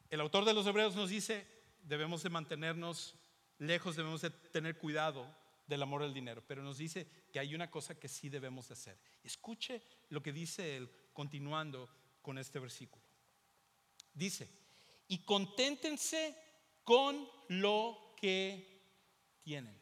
[0.10, 1.48] el autor de los Hebreos nos dice,
[1.84, 3.15] debemos de mantenernos
[3.60, 5.26] lejos, debemos de tener cuidado
[5.67, 8.74] del amor al dinero, pero nos dice que hay una cosa que sí debemos de
[8.74, 9.00] hacer.
[9.24, 11.89] Escuche lo que dice él continuando
[12.22, 13.06] con este versículo.
[14.13, 14.50] Dice,
[15.08, 16.38] y conténtense
[16.84, 19.75] con lo que tienen.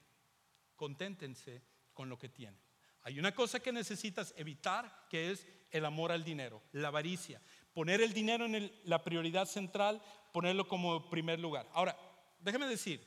[0.75, 1.61] Conténtense
[1.93, 2.59] con lo que tienen.
[3.01, 7.41] Hay una cosa que necesitas evitar, que es el amor al dinero, la avaricia.
[7.73, 11.69] Poner el dinero en la prioridad central, ponerlo como primer lugar.
[11.73, 11.97] Ahora,
[12.39, 13.05] déjeme decir,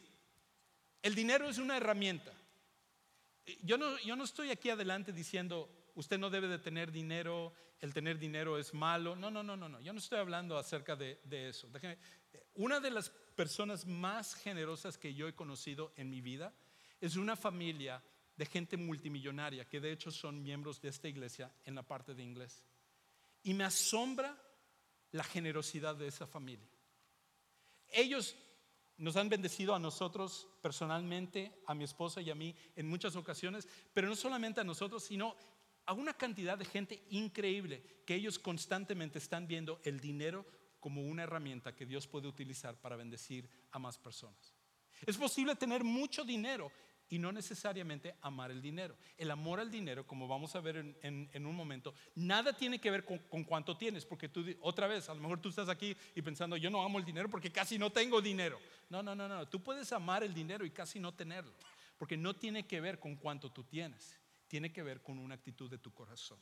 [1.03, 2.33] El dinero es una herramienta.
[3.63, 7.93] Yo no, yo no estoy aquí adelante diciendo, usted no debe de tener dinero, el
[7.93, 9.17] tener dinero es malo.
[9.17, 9.81] No, no, no, no, no.
[9.81, 11.69] Yo no estoy hablando acerca de, de eso.
[12.55, 16.55] Una de las personas más generosas que yo he conocido en mi vida
[17.01, 18.03] es una familia
[18.37, 22.23] de gente multimillonaria, que de hecho son miembros de esta iglesia en la parte de
[22.23, 22.65] inglés.
[23.43, 24.41] Y me asombra
[25.11, 26.69] la generosidad de esa familia.
[27.89, 28.35] Ellos
[28.97, 33.69] nos han bendecido a nosotros personalmente, a mi esposa y a mí en muchas ocasiones,
[33.93, 35.37] pero no solamente a nosotros, sino
[35.87, 40.47] a una cantidad de gente increíble que ellos constantemente están viendo el dinero
[40.81, 44.55] como una herramienta que Dios puede utilizar para bendecir a más personas.
[45.07, 46.71] Es posible tener mucho dinero
[47.09, 48.97] y no necesariamente amar el dinero.
[49.19, 53.05] El amor al dinero, como vamos a ver en, un momento, nada tiene que ver
[53.05, 56.23] con, con, cuánto tienes, porque tú, otra vez, a lo mejor tú estás aquí y
[56.23, 58.59] pensando, yo no amo el dinero porque casi no tengo dinero.
[58.89, 61.53] No, no, no, no, tú puedes amar el dinero y casi no tenerlo,
[61.99, 64.19] porque no tiene que ver con cuánto tú tienes,
[64.53, 66.39] tiene que ver con una actitud de tu corazón.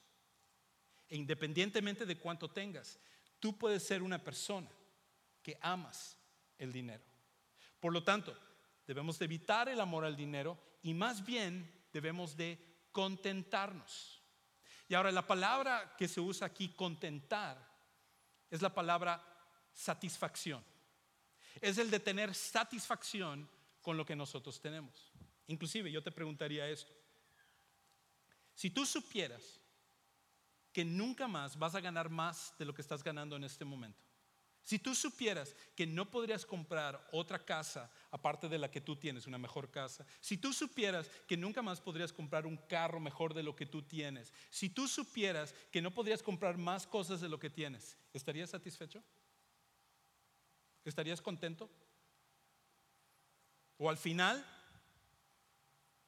[1.08, 2.98] E independientemente de cuánto tengas,
[3.38, 4.68] tú puedes ser una persona
[5.42, 6.18] que amas
[6.58, 7.04] el dinero.
[7.78, 8.36] Por lo tanto,
[8.90, 12.58] Debemos de evitar el amor al dinero y más bien debemos de
[12.90, 14.20] contentarnos.
[14.88, 17.56] Y ahora la palabra que se usa aquí, contentar,
[18.50, 19.24] es la palabra
[19.72, 20.64] satisfacción.
[21.60, 23.48] Es el de tener satisfacción
[23.80, 25.12] con lo que nosotros tenemos.
[25.46, 26.92] Inclusive yo te preguntaría esto.
[28.60, 29.58] Si tú supieras
[30.70, 34.04] que nunca más vas a ganar más de lo que estás ganando en este momento,
[34.60, 39.26] si tú supieras que no podrías comprar otra casa aparte de la que tú tienes,
[39.26, 43.42] una mejor casa, si tú supieras que nunca más podrías comprar un carro mejor de
[43.42, 47.38] lo que tú tienes, si tú supieras que no podrías comprar más cosas de lo
[47.38, 49.02] que tienes, ¿estarías satisfecho?
[50.84, 51.70] ¿Estarías contento?
[53.78, 54.44] O al final,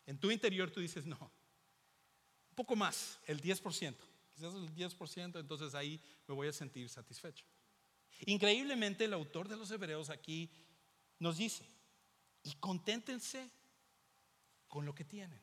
[0.04, 1.32] en tu interior tú dices, no,
[2.54, 3.96] poco más, el 10%,
[4.34, 7.44] quizás el 10%, entonces ahí me voy a sentir satisfecho.
[8.26, 10.50] Increíblemente el autor de los Hebreos aquí
[11.18, 11.66] nos dice,
[12.42, 13.50] y conténtense
[14.68, 15.40] con lo que tienen,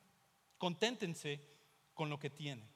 [0.57, 1.41] conténtense
[1.93, 2.69] con lo que tienen.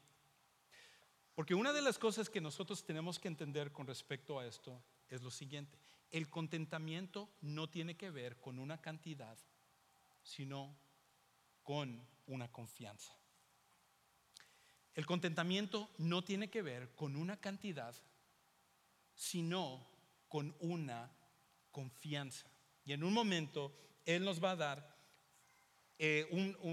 [1.34, 5.22] Porque una de las cosas que nosotros tenemos que entender con respecto a esto es
[5.22, 5.78] lo siguiente,
[6.10, 9.36] el contentamiento no tiene que ver con una cantidad,
[10.22, 10.76] sino
[11.62, 13.12] con una confianza.
[14.94, 17.94] El contentamiento no tiene que ver con una cantidad,
[19.14, 19.86] sino
[20.28, 21.10] con una
[21.70, 22.46] confianza.
[22.84, 23.72] Y en un momento
[24.04, 24.94] Él nos va a dar
[25.96, 26.28] eh,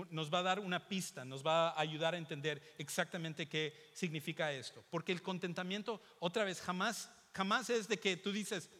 [0.10, 4.52] nos va a dar una pista, nos va a ayudar a entender exactamente qué significa
[4.52, 4.84] esto.
[4.90, 8.72] Porque el contentamiento, otra vez, jamás, jamás es de que tú dices,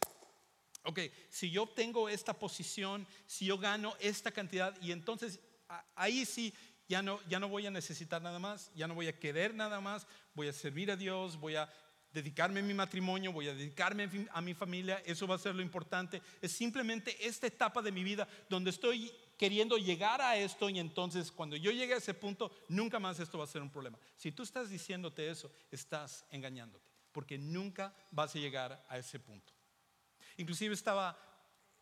[0.84, 1.00] ok,
[1.30, 5.40] si yo obtengo esta posición, si yo gano esta cantidad, y entonces
[5.96, 6.54] ahí sí
[6.88, 9.80] ya no, ya no voy a necesitar nada más, ya no voy a querer nada
[9.82, 11.72] más, voy a servir a Dios, voy a
[12.14, 15.62] dedicarme a mi matrimonio, voy a dedicarme a mi familia, eso va a ser lo
[15.62, 16.22] importante.
[16.42, 21.32] Es simplemente esta etapa de mi vida donde estoy queriendo llegar a esto y entonces
[21.32, 23.98] cuando yo llegue a ese punto, nunca más esto va a ser un problema.
[24.18, 29.54] Si tú estás diciéndote eso, estás engañándote, porque nunca vas a llegar a ese punto.
[30.38, 31.18] Inclusive estaba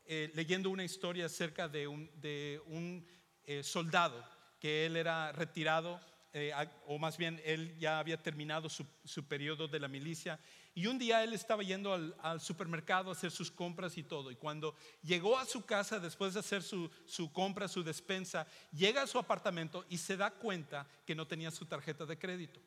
[0.06, 3.06] eh, leyendo una historia acerca de un, de un
[3.44, 4.24] eh, soldado
[4.60, 6.00] que él era retirado
[6.32, 6.54] eh,
[6.86, 8.86] o más bien él ya había terminado su,
[9.28, 10.40] periodo de la milicia,
[10.76, 14.36] y un día él estaba yendo al, supermercado a hacer sus compras y todo, y
[14.36, 16.92] cuando llegó a su casa después de hacer su,
[17.34, 21.66] compra, su despensa, llega a su apartamento y se da cuenta que no tenía su
[21.66, 22.62] tarjeta de crédito.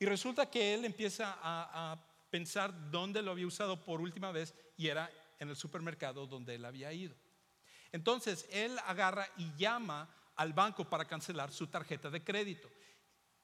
[0.00, 4.54] Y resulta que él empieza a, a pensar dónde lo había usado por última vez
[4.76, 7.14] y era en el supermercado donde él había ido.
[7.92, 10.08] Entonces él agarra y llama
[10.40, 12.70] al banco para cancelar su tarjeta de crédito.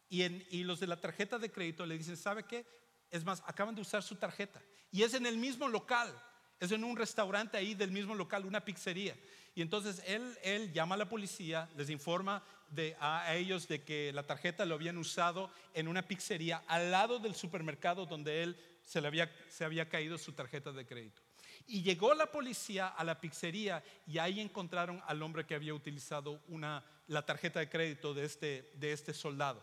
[0.08, 2.64] Y, los de la tarjeta de crédito le dicen, ¿sabe qué?
[3.10, 4.62] Es más, acaban de usar su tarjeta.
[4.90, 6.10] Y es en el mismo local,
[6.58, 9.14] es en un restaurante ahí del mismo local, una pizzería.
[9.54, 14.26] Y entonces él, llama a la policía, les informa de, a, ellos de que la
[14.26, 19.88] tarjeta lo habían usado en una pizzería al lado del supermercado donde él se había
[19.90, 21.25] caído su tarjeta de crédito.
[21.68, 26.40] Y llegó la policía a la pizzería y ahí encontraron al hombre que había utilizado
[26.48, 29.62] una, la tarjeta de crédito de este, de este soldado.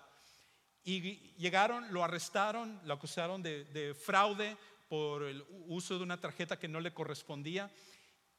[0.83, 4.57] Y llegaron, lo arrestaron, lo acusaron de, de fraude
[4.89, 7.71] por el uso de una tarjeta que no le correspondía.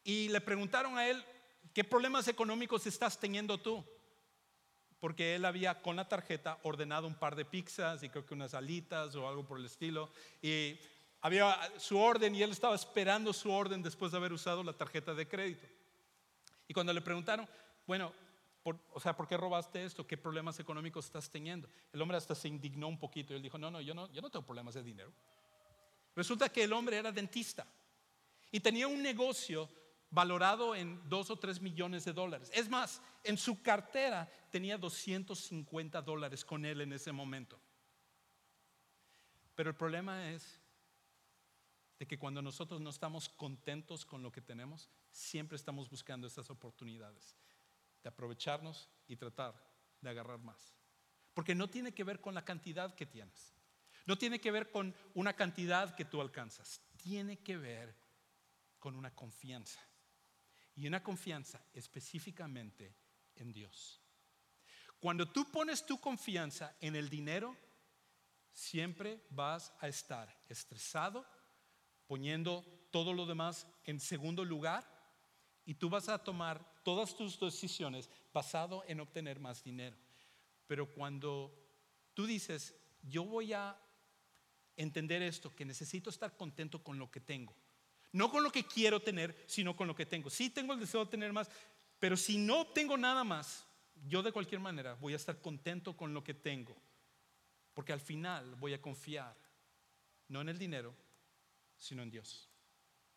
[0.04, 1.24] Y le preguntaron a él,
[1.72, 3.82] ¿qué problemas económicos estás teniendo tú?
[5.00, 8.52] Porque él había con la tarjeta ordenado un par de pizzas y creo que unas
[8.52, 10.10] alitas o algo por el estilo.
[10.42, 10.78] Y
[11.24, 15.14] había su orden y él estaba esperando su orden después de haber usado la tarjeta
[15.14, 15.66] de crédito.
[16.68, 17.48] Y cuando le preguntaron,
[17.86, 18.12] bueno,
[18.92, 20.06] o sea, ¿por qué robaste esto?
[20.06, 21.66] ¿Qué problemas económicos estás teniendo?
[21.94, 24.20] El hombre hasta se indignó un poquito y él dijo, no, no, yo no, yo
[24.20, 25.14] no tengo problemas de dinero.
[26.14, 27.66] Resulta que el hombre era dentista
[28.52, 29.70] y tenía un negocio
[30.10, 32.50] valorado en dos o tres millones de dólares.
[32.52, 37.58] Es más, en su cartera tenía 250 dólares con él en ese momento.
[39.54, 40.60] Pero el problema es
[42.04, 46.50] de que cuando nosotros no estamos contentos con lo que tenemos, siempre estamos buscando esas
[46.50, 47.34] oportunidades
[48.02, 49.54] de aprovecharnos y tratar
[50.02, 50.76] de agarrar más.
[51.32, 53.54] Porque no tiene que ver con la cantidad que tienes.
[54.04, 56.82] No tiene que ver con una cantidad que tú alcanzas.
[56.98, 57.96] Tiene que ver
[58.78, 59.80] con una confianza.
[60.76, 62.94] Y una confianza específicamente
[63.34, 63.98] en Dios.
[65.00, 67.56] Cuando tú pones tu confianza en el dinero,
[68.52, 71.24] siempre vas a estar estresado,
[72.06, 74.84] poniendo todo lo demás en segundo lugar
[75.64, 79.96] y tú vas a tomar todas tus decisiones basado en obtener más dinero.
[80.66, 81.52] Pero cuando
[82.14, 83.76] tú dices, yo voy a
[84.76, 87.54] entender esto, que necesito estar contento con lo que tengo,
[88.12, 90.30] no con lo que quiero tener, sino con lo que tengo.
[90.30, 91.50] Sí tengo el deseo de tener más,
[91.98, 93.66] pero si no tengo nada más,
[94.06, 96.76] yo de cualquier manera voy a estar contento con lo que tengo,
[97.72, 99.36] porque al final voy a confiar
[100.28, 100.94] no en el dinero,
[101.84, 102.48] sino en Dios.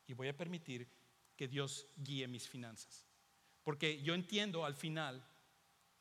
[0.05, 0.87] Y voy a permitir
[1.35, 3.05] que Dios guíe mis finanzas.
[3.63, 5.25] Porque yo entiendo al final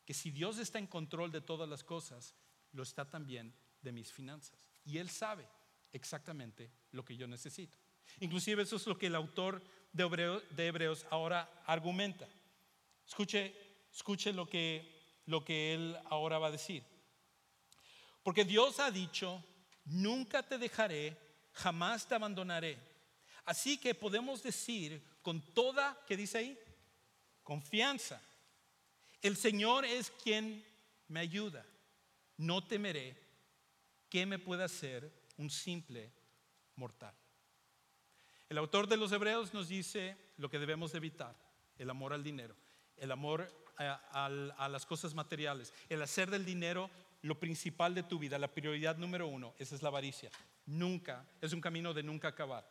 [0.04, 2.34] que si Dios está en control de todas las cosas,
[2.72, 4.58] lo está también de mis finanzas.
[4.84, 5.46] Y Él sabe
[5.92, 7.78] exactamente lo que yo necesito.
[8.20, 9.62] Inclusive eso es lo que el autor
[9.92, 12.28] de, Hebreos, ahora argumenta.
[13.06, 13.54] Escuche,
[13.92, 16.84] escuche lo, que, lo que él ahora va a decir.
[18.22, 19.42] Porque Dios ha dicho,
[19.84, 21.16] nunca te dejaré,
[21.56, 22.78] jamás te abandonaré.
[23.44, 26.58] Así que podemos decir con toda, ¿qué dice ahí?
[27.42, 28.20] Confianza.
[29.22, 30.64] El Señor es quien
[31.08, 31.64] me ayuda.
[32.36, 33.16] No temeré
[34.08, 36.12] que me pueda hacer un simple
[36.74, 37.14] mortal.
[38.48, 41.34] El autor de los Hebreos nos dice lo que debemos evitar,
[41.78, 42.56] el amor al dinero,
[42.96, 44.26] el amor a,
[44.56, 46.90] a, las cosas materiales, el hacer del dinero
[47.26, 50.30] lo principal de tu vida, la prioridad número uno, esa es la avaricia.
[50.66, 52.68] Nunca, es un camino de nunca acabar.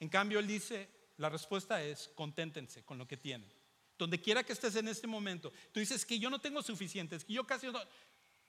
[0.00, 0.88] En cambio, él dice,
[1.18, 3.52] la respuesta es, conténtense con lo que tienen.
[3.98, 7.24] Donde quiera que estés en este momento, tú dices que yo no tengo suficiente, es
[7.24, 7.78] que yo casi no...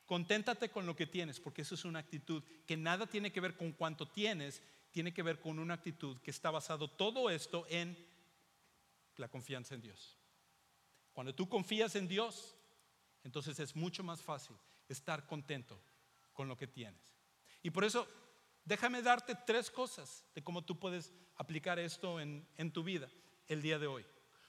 [0.06, 3.56] Conténtate con lo que tienes, porque eso es una actitud que nada tiene que ver
[3.56, 7.98] con cuánto tienes, tiene que ver con una actitud que está basado todo esto en
[9.16, 10.18] la confianza en Dios.
[11.14, 12.54] Cuando tú confías en Dios,
[13.24, 14.58] entonces es mucho más fácil
[14.94, 15.82] estar contento
[16.32, 17.02] con lo que tienes.
[17.62, 18.08] Y por eso,
[18.64, 23.10] déjame darte tres cosas de cómo tú puedes aplicar esto en, en tu vida
[23.48, 24.06] el día de hoy.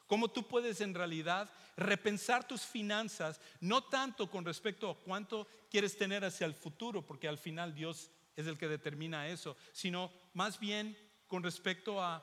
[0.06, 5.96] Cómo tú puedes en realidad repensar tus finanzas, no tanto con respecto a cuánto quieres
[5.96, 10.60] tener hacia el futuro, porque al final Dios es el que determina eso, sino más
[10.60, 12.22] bien con respecto a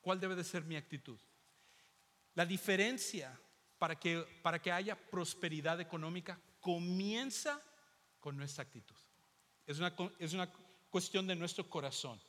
[0.00, 1.18] cuál debe de ser mi actitud.
[2.34, 3.38] La diferencia
[3.78, 7.62] para que, para que haya prosperidad económica comienza
[8.18, 8.96] con nuestra actitud.
[9.64, 10.52] Es una, es una
[10.90, 12.20] cuestión de nuestro corazón.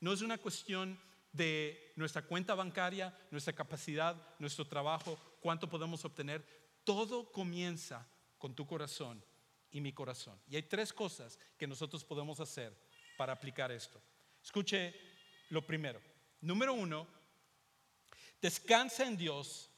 [0.00, 0.98] No es una cuestión
[1.30, 6.42] de nuestra cuenta bancaria, nuestra capacidad, nuestro trabajo, cuánto podemos obtener.
[6.82, 8.08] Todo comienza
[8.38, 9.22] con tu corazón
[9.70, 10.40] y mi corazón.
[10.48, 12.74] Y hay tres cosas que nosotros podemos hacer
[13.18, 14.00] para aplicar esto.
[14.42, 14.94] Escuche
[15.50, 16.00] lo primero.
[16.40, 17.06] Número uno,
[18.40, 19.70] descansa en Dios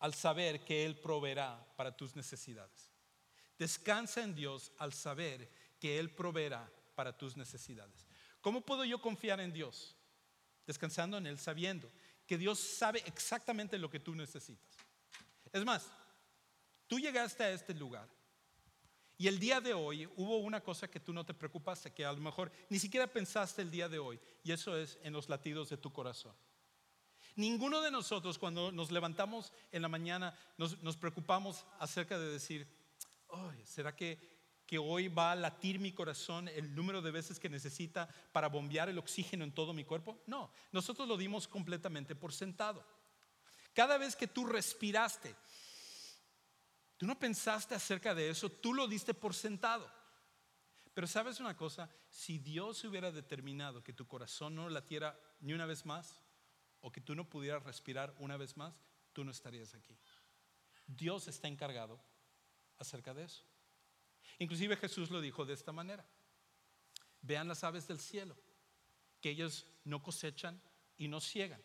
[0.00, 2.93] al saber que Él proveerá para tus necesidades.
[3.58, 8.06] Descansa en Dios al saber que Él proveerá para tus necesidades.
[8.40, 9.96] ¿Cómo puedo yo confiar en Dios?
[10.66, 11.90] Descansando en Él, sabiendo
[12.26, 14.76] que Dios sabe exactamente lo que tú necesitas.
[15.52, 15.90] Es más,
[16.86, 18.08] tú llegaste a este lugar
[19.16, 22.12] y el día de hoy hubo una cosa que tú no te preocupaste, que a
[22.12, 25.68] lo mejor ni siquiera pensaste el día de hoy, y eso es en los latidos
[25.70, 26.34] de tu corazón.
[27.36, 32.68] Ninguno de nosotros cuando nos levantamos en la mañana nos, preocupamos acerca de decir,
[33.64, 34.18] ¿será que,
[34.66, 38.88] que hoy va a latir mi corazón el número de veces que necesita para bombear
[38.88, 40.22] el oxígeno en todo mi cuerpo?
[40.26, 42.84] No, nosotros lo dimos completamente por sentado.
[43.74, 45.34] Cada vez que tú respiraste,
[46.96, 49.90] Tú no pensaste acerca de eso, tú lo diste por sentado.
[50.92, 55.66] Pero sabes una cosa, si Dios hubiera determinado que tu corazón no latiera ni una
[55.66, 56.20] vez más,
[56.80, 58.74] o que tú no pudieras respirar una vez más,
[59.12, 59.98] tú no estarías aquí.
[60.86, 62.00] Dios está encargado
[62.78, 63.44] acerca de eso.
[64.38, 66.04] Inclusive Jesús lo dijo de esta manera.
[67.22, 68.36] Vean las aves del cielo,
[69.20, 70.60] que ellos no cosechan
[70.96, 71.62] y no ciegan.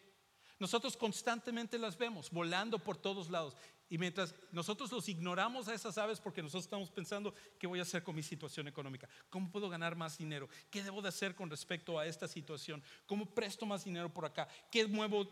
[0.59, 3.55] Nosotros constantemente las vemos volando por todos lados
[3.91, 7.81] Y mientras nosotros los ignoramos a esas aves porque nosotros estamos pensando, ¿qué voy a
[7.81, 9.09] hacer con mi situación económica?
[9.31, 10.47] ¿Cómo puedo ganar más dinero?
[10.69, 12.83] ¿Qué debo de hacer con respecto a esta situación?
[13.07, 14.47] ¿Cómo presto más dinero por acá?
[14.71, 15.27] ¿Qué muevo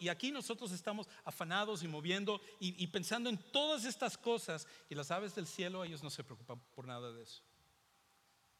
[0.00, 4.66] Y aquí nosotros estamos afanados y moviendo y, y pensando en todas estas cosas.
[4.88, 7.42] Y las aves del cielo, ellos no se preocupan por nada de eso.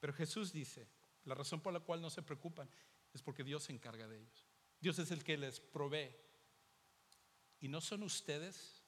[0.01, 0.89] Pero Jesús dice,
[1.25, 2.69] la razón por la cual no se preocupan
[3.13, 4.47] es porque Dios se encarga de ellos.
[4.81, 6.15] Dios es el que les provee.
[7.61, 8.83] ¿Y no son ustedes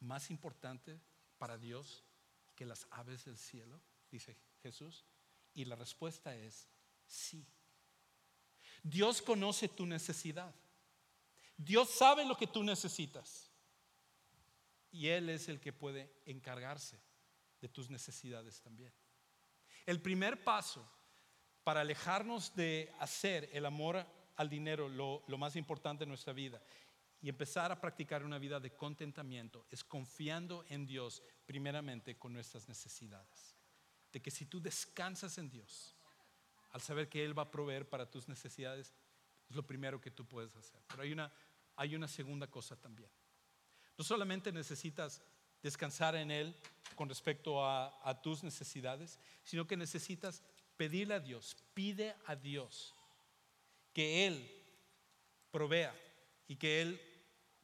[0.00, 1.00] más importante
[1.38, 2.04] para Dios
[2.54, 3.80] que las aves del cielo?
[4.10, 5.04] Dice Jesús.
[5.54, 6.68] Y la respuesta es
[7.04, 7.46] sí.
[8.82, 10.54] Dios conoce tu necesidad.
[11.56, 13.50] Dios sabe lo que tú necesitas.
[14.90, 17.00] Y Él es el que puede encargarse
[17.60, 18.92] de tus necesidades también.
[19.86, 20.86] El primer paso
[21.64, 24.04] para alejarnos de hacer el amor
[24.36, 26.62] al dinero lo, más importante en nuestra vida
[27.20, 32.68] y empezar a practicar una vida de contentamiento es confiando en Dios primeramente con nuestras
[32.68, 33.56] necesidades.
[34.12, 35.96] De que si tú descansas en Dios,
[36.72, 38.92] al saber que Él va a proveer para tus necesidades,
[39.52, 40.80] es lo primero que tú puedes hacer.
[40.88, 41.30] Pero hay una,
[41.76, 43.10] hay una segunda cosa también.
[43.98, 45.22] No solamente necesitas
[45.62, 46.56] descansar en Él
[46.96, 50.42] con respecto a, tus necesidades, sino que necesitas
[50.76, 52.94] pedirle a Dios, pide a Dios
[53.92, 54.50] que Él
[55.50, 55.94] provea
[56.48, 57.00] y que Él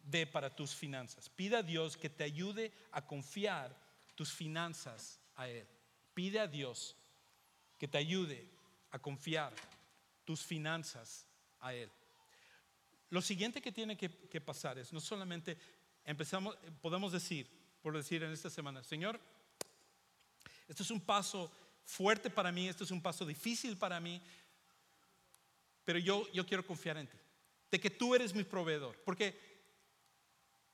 [0.04, 1.30] dé para tus finanzas.
[1.30, 3.74] Pide a Dios que te ayude a confiar
[4.14, 5.66] tus finanzas a Él.
[6.12, 6.96] Pide a Dios
[7.78, 8.46] que te ayude
[8.90, 9.54] a confiar
[10.26, 11.27] tus finanzas
[11.60, 11.90] a Él.
[13.10, 15.56] Lo siguiente que tiene que, pasar es no solamente
[16.04, 17.48] empezamos, podemos decir,
[17.80, 19.18] por decir en esta semana, Señor,
[20.66, 21.50] esto es un paso
[21.84, 24.20] fuerte para mí, esto es un paso difícil para mí,
[25.84, 27.16] pero yo, yo quiero confiar en ti,
[27.70, 29.48] de que tú eres mi proveedor, porque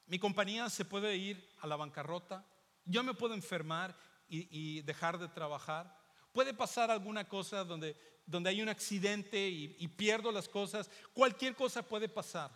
[0.07, 2.45] mi compañía se puede ir a la bancarrota,
[2.85, 3.97] yo me puedo enfermar
[4.29, 5.97] y, dejar de trabajar,
[6.35, 11.83] puede pasar alguna cosa donde, donde hay un accidente y, pierdo las cosas, cualquier cosa
[11.83, 12.51] puede pasar,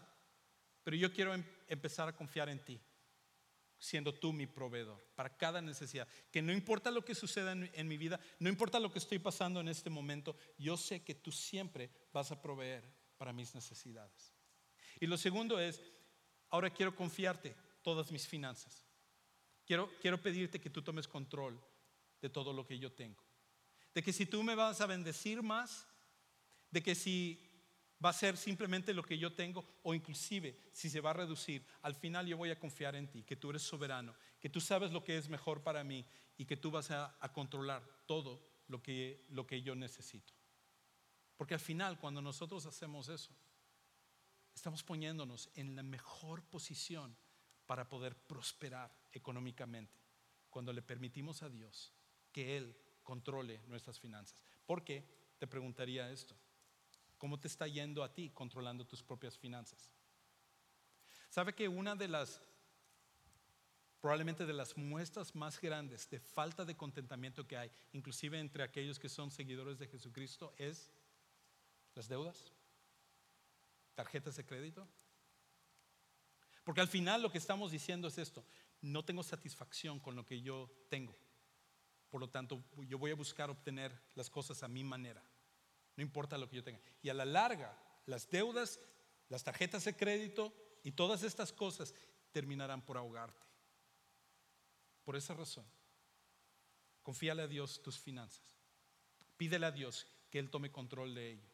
[0.85, 2.79] pero yo quiero em, empezar a confiar en ti,
[3.79, 7.89] siendo tú mi proveedor para cada necesidad, que no importa lo que suceda en, en
[7.89, 11.33] mi vida, no importa lo que estoy pasando en este momento, yo sé que tú
[11.33, 12.85] siempre vas a proveer
[13.17, 14.35] para mis necesidades.
[15.01, 15.81] Y lo segundo es,
[16.51, 18.87] Ahora quiero confiarte todas mis finanzas.
[19.67, 21.61] Quiero, quiero pedirte que tú tomes control
[22.21, 23.23] de todo lo que yo tengo.
[23.99, 25.85] De que si tú me vas a bendecir más,
[26.71, 27.37] de que si
[27.99, 31.67] va a ser simplemente lo que yo tengo o inclusive si se va a reducir,
[31.83, 34.93] al final yo voy a confiar en ti, que tú eres soberano, que tú sabes
[34.93, 39.27] lo que es mejor para mí y que tú vas a, controlar todo lo que,
[39.31, 40.33] lo que yo necesito.
[41.37, 43.35] Porque al final cuando nosotros hacemos eso,
[44.55, 47.17] estamos poniéndonos en la mejor posición
[47.67, 49.99] para poder prosperar económicamente
[50.51, 51.93] cuando le permitimos a Dios
[52.31, 52.77] que Él
[53.09, 54.43] controle nuestras finanzas.
[54.67, 55.03] ¿Por qué?
[55.39, 56.37] Te preguntaría esto.
[57.17, 59.91] ¿Cómo te está yendo a ti controlando tus propias finanzas?
[61.31, 62.43] ¿Sabe que una de las,
[64.03, 68.99] probablemente de las muestras más grandes de falta de contentamiento que hay, inclusive entre aquellos
[68.99, 70.93] que son seguidores de Jesucristo, es
[71.95, 72.53] las deudas?
[73.95, 74.87] tarjetas de crédito?
[76.63, 78.45] Porque al final lo que estamos diciendo es esto,
[78.83, 81.17] no tengo satisfacción con lo que yo tengo.
[82.11, 85.23] Por lo tanto, yo voy a buscar obtener las cosas a mi manera.
[85.97, 86.81] No importa lo que yo tenga.
[87.03, 88.81] Y a la larga, las deudas,
[89.29, 91.95] las tarjetas de crédito y todas estas cosas
[92.33, 93.47] terminarán por ahogarte.
[95.05, 95.67] Por esa razón,
[97.03, 98.59] confíale a Dios tus finanzas.
[99.37, 101.49] Pídele a Dios que Él tome control de ello.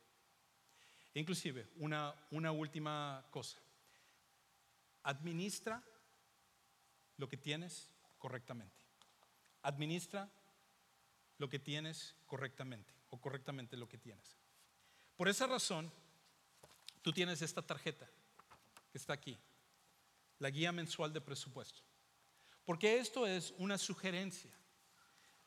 [1.14, 3.58] Inclusive, una, una última cosa.
[5.04, 5.82] Administra
[7.16, 8.84] lo que tienes correctamente.
[9.62, 10.30] Administra
[11.38, 14.38] lo que tienes correctamente o correctamente lo que tienes.
[15.16, 15.92] Por esa razón,
[17.02, 18.08] tú tienes esta tarjeta
[18.90, 19.38] que está aquí,
[20.38, 21.82] la guía mensual de presupuesto.
[22.64, 24.52] Porque esto es una sugerencia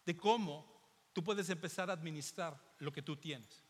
[0.05, 0.65] de cómo
[1.13, 3.63] tú puedes empezar a administrar lo que tú tienes.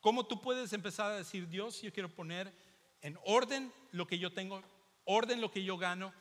[0.00, 2.52] ¿Cómo tú puedes empezar a decir, Dios, yo quiero poner
[3.00, 4.62] en orden lo que yo tengo,
[5.04, 6.12] orden lo que yo gano,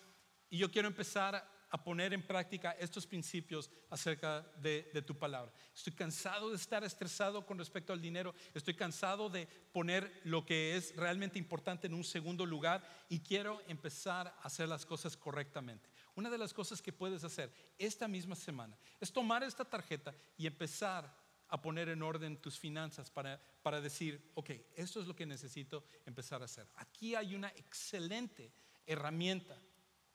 [0.49, 5.53] y yo quiero empezar a poner en práctica estos principios acerca de, tu palabra.
[5.73, 10.75] Estoy cansado de estar estresado con respecto al dinero, estoy cansado de poner lo que
[10.75, 15.89] es realmente importante en un segundo lugar y quiero empezar a hacer las cosas correctamente.
[16.15, 20.47] Una de las cosas que puedes hacer esta misma semana es tomar esta tarjeta y
[20.47, 21.17] empezar
[21.49, 25.83] a poner en orden tus finanzas para, para decir, ok, esto es lo que necesito
[26.05, 26.67] empezar a hacer.
[26.75, 28.51] Aquí hay una excelente
[28.85, 29.59] herramienta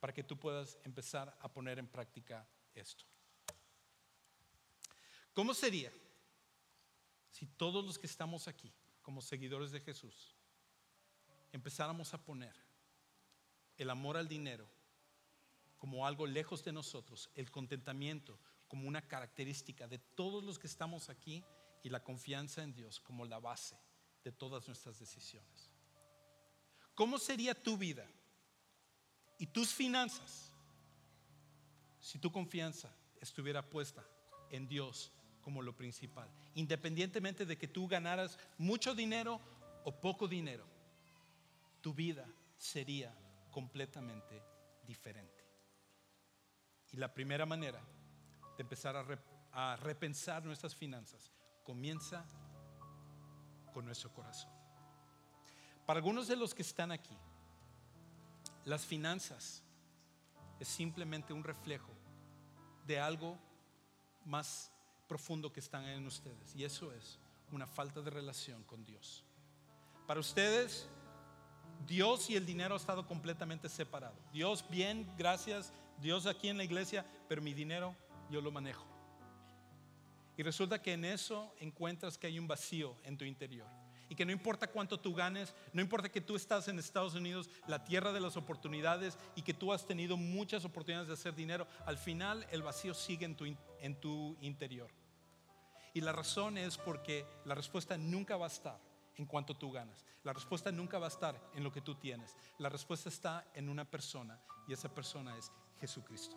[0.05, 3.07] para que tú puedas empezar a poner en práctica esto.
[5.33, 5.91] ¿Cómo sería
[7.31, 10.37] si todos los que estamos aquí, como seguidores de Jesús,
[11.53, 12.55] empezáramos a poner
[13.79, 14.69] el amor al dinero
[15.79, 18.39] como algo lejos de nosotros, el contentamiento
[18.69, 21.43] como una característica de todos los que estamos aquí
[21.83, 23.81] y la confianza en Dios como la base
[24.23, 25.71] de todas nuestras decisiones.
[26.95, 28.07] ¿Cómo sería tu vida
[29.39, 30.53] y tus finanzas
[32.01, 34.05] si tu confianza estuviera puesta
[34.51, 36.29] en Dios como lo principal?
[36.55, 39.41] Independientemente de que tú ganaras mucho dinero
[39.85, 40.65] o poco dinero,
[41.81, 42.27] tu vida
[42.57, 43.15] sería
[43.51, 44.43] completamente
[44.87, 45.45] diferente.
[46.93, 47.81] Y la primera manera
[48.57, 48.97] de empezar
[49.53, 51.31] a, repensar nuestras finanzas
[51.65, 52.25] comienza
[53.73, 54.51] con nuestro corazón.
[55.87, 57.17] Para algunos de los que están aquí,
[58.65, 59.63] las finanzas
[60.59, 61.91] es simplemente un reflejo
[62.87, 63.39] de algo
[64.25, 64.73] más
[65.09, 66.55] profundo que están en ustedes.
[66.55, 67.19] Y eso es
[67.53, 69.25] una falta de relación con Dios.
[70.07, 70.89] Para ustedes,
[71.87, 74.17] Dios y el dinero ha estado completamente separado.
[74.33, 77.95] Dios, bien, gracias, Dios aquí en la iglesia, pero mi dinero
[78.31, 78.87] yo lo manejo.
[80.37, 83.69] Y resulta que en eso encuentras que hay un vacío en tu interior.
[84.09, 87.49] Y que no importa cuánto tú ganes, no importa que tú estás en Estados Unidos,
[87.67, 91.67] la tierra de las oportunidades, y que tú has tenido muchas oportunidades de hacer dinero,
[91.87, 93.47] al final el vacío sigue en tu,
[93.81, 94.91] en tu interior.
[95.95, 98.79] Y la razón es porque la respuesta nunca va a estar
[99.17, 100.05] en cuanto tú ganas.
[100.25, 102.37] La respuesta nunca va a estar en lo que tú tienes.
[102.59, 106.37] La respuesta está en una persona y esa persona es Jesucristo.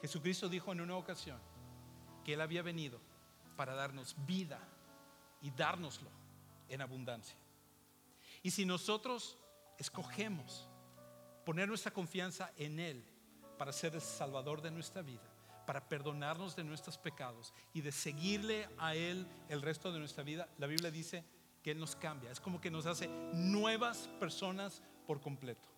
[0.00, 1.40] Jesucristo dijo en una ocasión
[2.24, 3.00] que Él había venido
[3.56, 4.60] para darnos vida
[5.40, 6.10] y dárnoslo
[6.68, 7.36] en abundancia.
[8.42, 9.38] Y si nosotros
[9.78, 10.68] escogemos
[11.44, 13.04] poner nuestra confianza en Él
[13.58, 15.22] para ser el Salvador de nuestra vida,
[15.66, 20.48] para perdonarnos de nuestros pecados y de seguirle a Él el resto de nuestra vida,
[20.58, 21.24] la Biblia dice
[21.62, 22.30] que Él nos cambia.
[22.30, 25.68] Es como que nos hace nuevas personas por completo.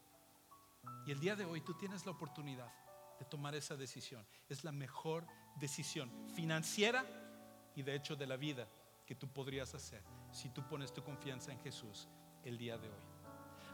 [1.06, 2.72] Y el día de hoy tú tienes la oportunidad
[3.18, 4.26] de tomar esa decisión.
[4.48, 5.26] Es la mejor
[5.56, 7.04] decisión financiera
[7.74, 8.68] y de hecho de la vida
[9.06, 10.02] que tú podrías hacer
[10.36, 12.08] si tú pones tu confianza en Jesús
[12.44, 13.16] el día de hoy.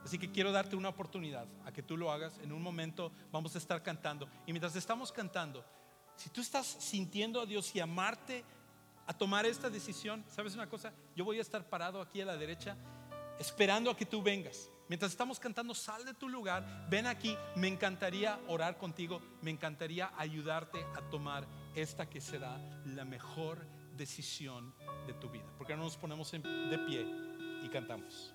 [0.04, 2.38] Así que quiero darte una oportunidad a que tú lo hagas.
[2.38, 4.28] En un momento vamos a estar cantando.
[4.46, 5.64] Y mientras estamos cantando,
[6.16, 8.44] si tú estás sintiendo a Dios y amarte
[9.06, 10.92] a tomar esta decisión, ¿sabes una cosa?
[11.16, 12.76] Yo voy a estar parado aquí a la derecha
[13.38, 14.70] esperando a que tú vengas.
[14.88, 20.12] Mientras estamos cantando, sal de tu lugar, ven aquí, me encantaría orar contigo, me encantaría
[20.16, 23.66] ayudarte a tomar esta que será la mejor
[23.97, 24.74] decisión
[25.07, 25.47] de tu vida.
[25.59, 27.07] Porque no nos ponemos de pie
[27.62, 28.34] y cantamos.